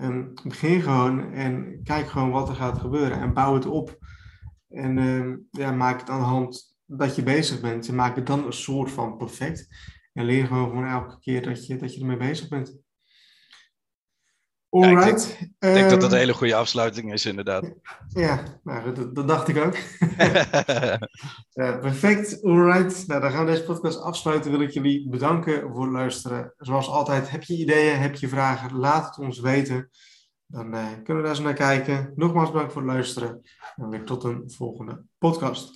Um, 0.00 0.32
begin 0.42 0.80
gewoon 0.80 1.32
en 1.32 1.80
kijk 1.84 2.08
gewoon 2.08 2.30
wat 2.30 2.48
er 2.48 2.54
gaat 2.54 2.78
gebeuren 2.78 3.20
en 3.20 3.32
bouw 3.34 3.54
het 3.54 3.66
op. 3.66 3.98
En 4.68 4.98
um, 4.98 5.46
ja, 5.50 5.72
maak 5.72 6.00
het 6.00 6.10
aan 6.10 6.20
de 6.20 6.26
hand 6.26 6.76
dat 6.86 7.16
je 7.16 7.22
bezig 7.22 7.60
bent. 7.60 7.88
En 7.88 7.94
maak 7.94 8.16
het 8.16 8.26
dan 8.26 8.46
een 8.46 8.52
soort 8.52 8.90
van 8.90 9.16
perfect. 9.16 9.68
En 10.12 10.24
leer 10.24 10.46
gewoon, 10.46 10.68
gewoon 10.68 10.86
elke 10.86 11.18
keer 11.18 11.42
dat 11.42 11.66
je, 11.66 11.76
dat 11.76 11.94
je 11.94 12.00
ermee 12.00 12.16
bezig 12.16 12.48
bent. 12.48 12.80
Alright. 14.70 15.36
ik, 15.40 15.50
denk, 15.58 15.74
denk, 15.74 15.90
dat 15.90 16.00
dat 16.00 16.02
een 16.02 16.16
ehm, 16.16 16.18
hele 16.18 16.34
goede 16.34 16.54
afsluiting 16.54 17.12
is, 17.12 17.26
inderdaad. 17.26 17.64
Ja, 18.08 18.42
nou, 18.62 18.94
dat, 18.94 19.14
dat 19.14 19.28
dacht 19.28 19.48
ik 19.48 19.56
ook. 19.56 19.76
ja, 21.52 21.78
perfect. 21.88 22.44
Alright. 22.44 23.06
Nou, 23.06 23.20
dan 23.20 23.30
gaan 23.30 23.44
we 23.44 23.50
deze 23.50 23.64
podcast 23.64 24.00
afsluiten. 24.00 24.50
Wil 24.50 24.60
ik 24.60 24.70
jullie 24.70 25.08
bedanken 25.08 25.60
voor 25.72 25.82
het 25.82 25.92
luisteren. 25.92 26.54
Zoals 26.58 26.88
altijd, 26.88 27.30
heb 27.30 27.42
je 27.42 27.56
ideeën, 27.56 27.98
heb 27.98 28.14
je 28.14 28.28
vragen, 28.28 28.78
laat 28.78 29.06
het 29.06 29.18
ons 29.18 29.40
weten. 29.40 29.90
Dan 30.46 30.74
uh, 30.74 30.86
kunnen 31.02 31.16
we 31.16 31.22
daar 31.22 31.28
eens 31.28 31.40
naar 31.40 31.52
kijken. 31.52 32.12
Nogmaals 32.14 32.50
bedankt 32.50 32.72
voor 32.72 32.82
het 32.82 32.90
luisteren. 32.90 33.42
En 33.76 33.88
weer 33.88 34.04
tot 34.04 34.24
een 34.24 34.42
volgende 34.46 35.04
podcast. 35.18 35.66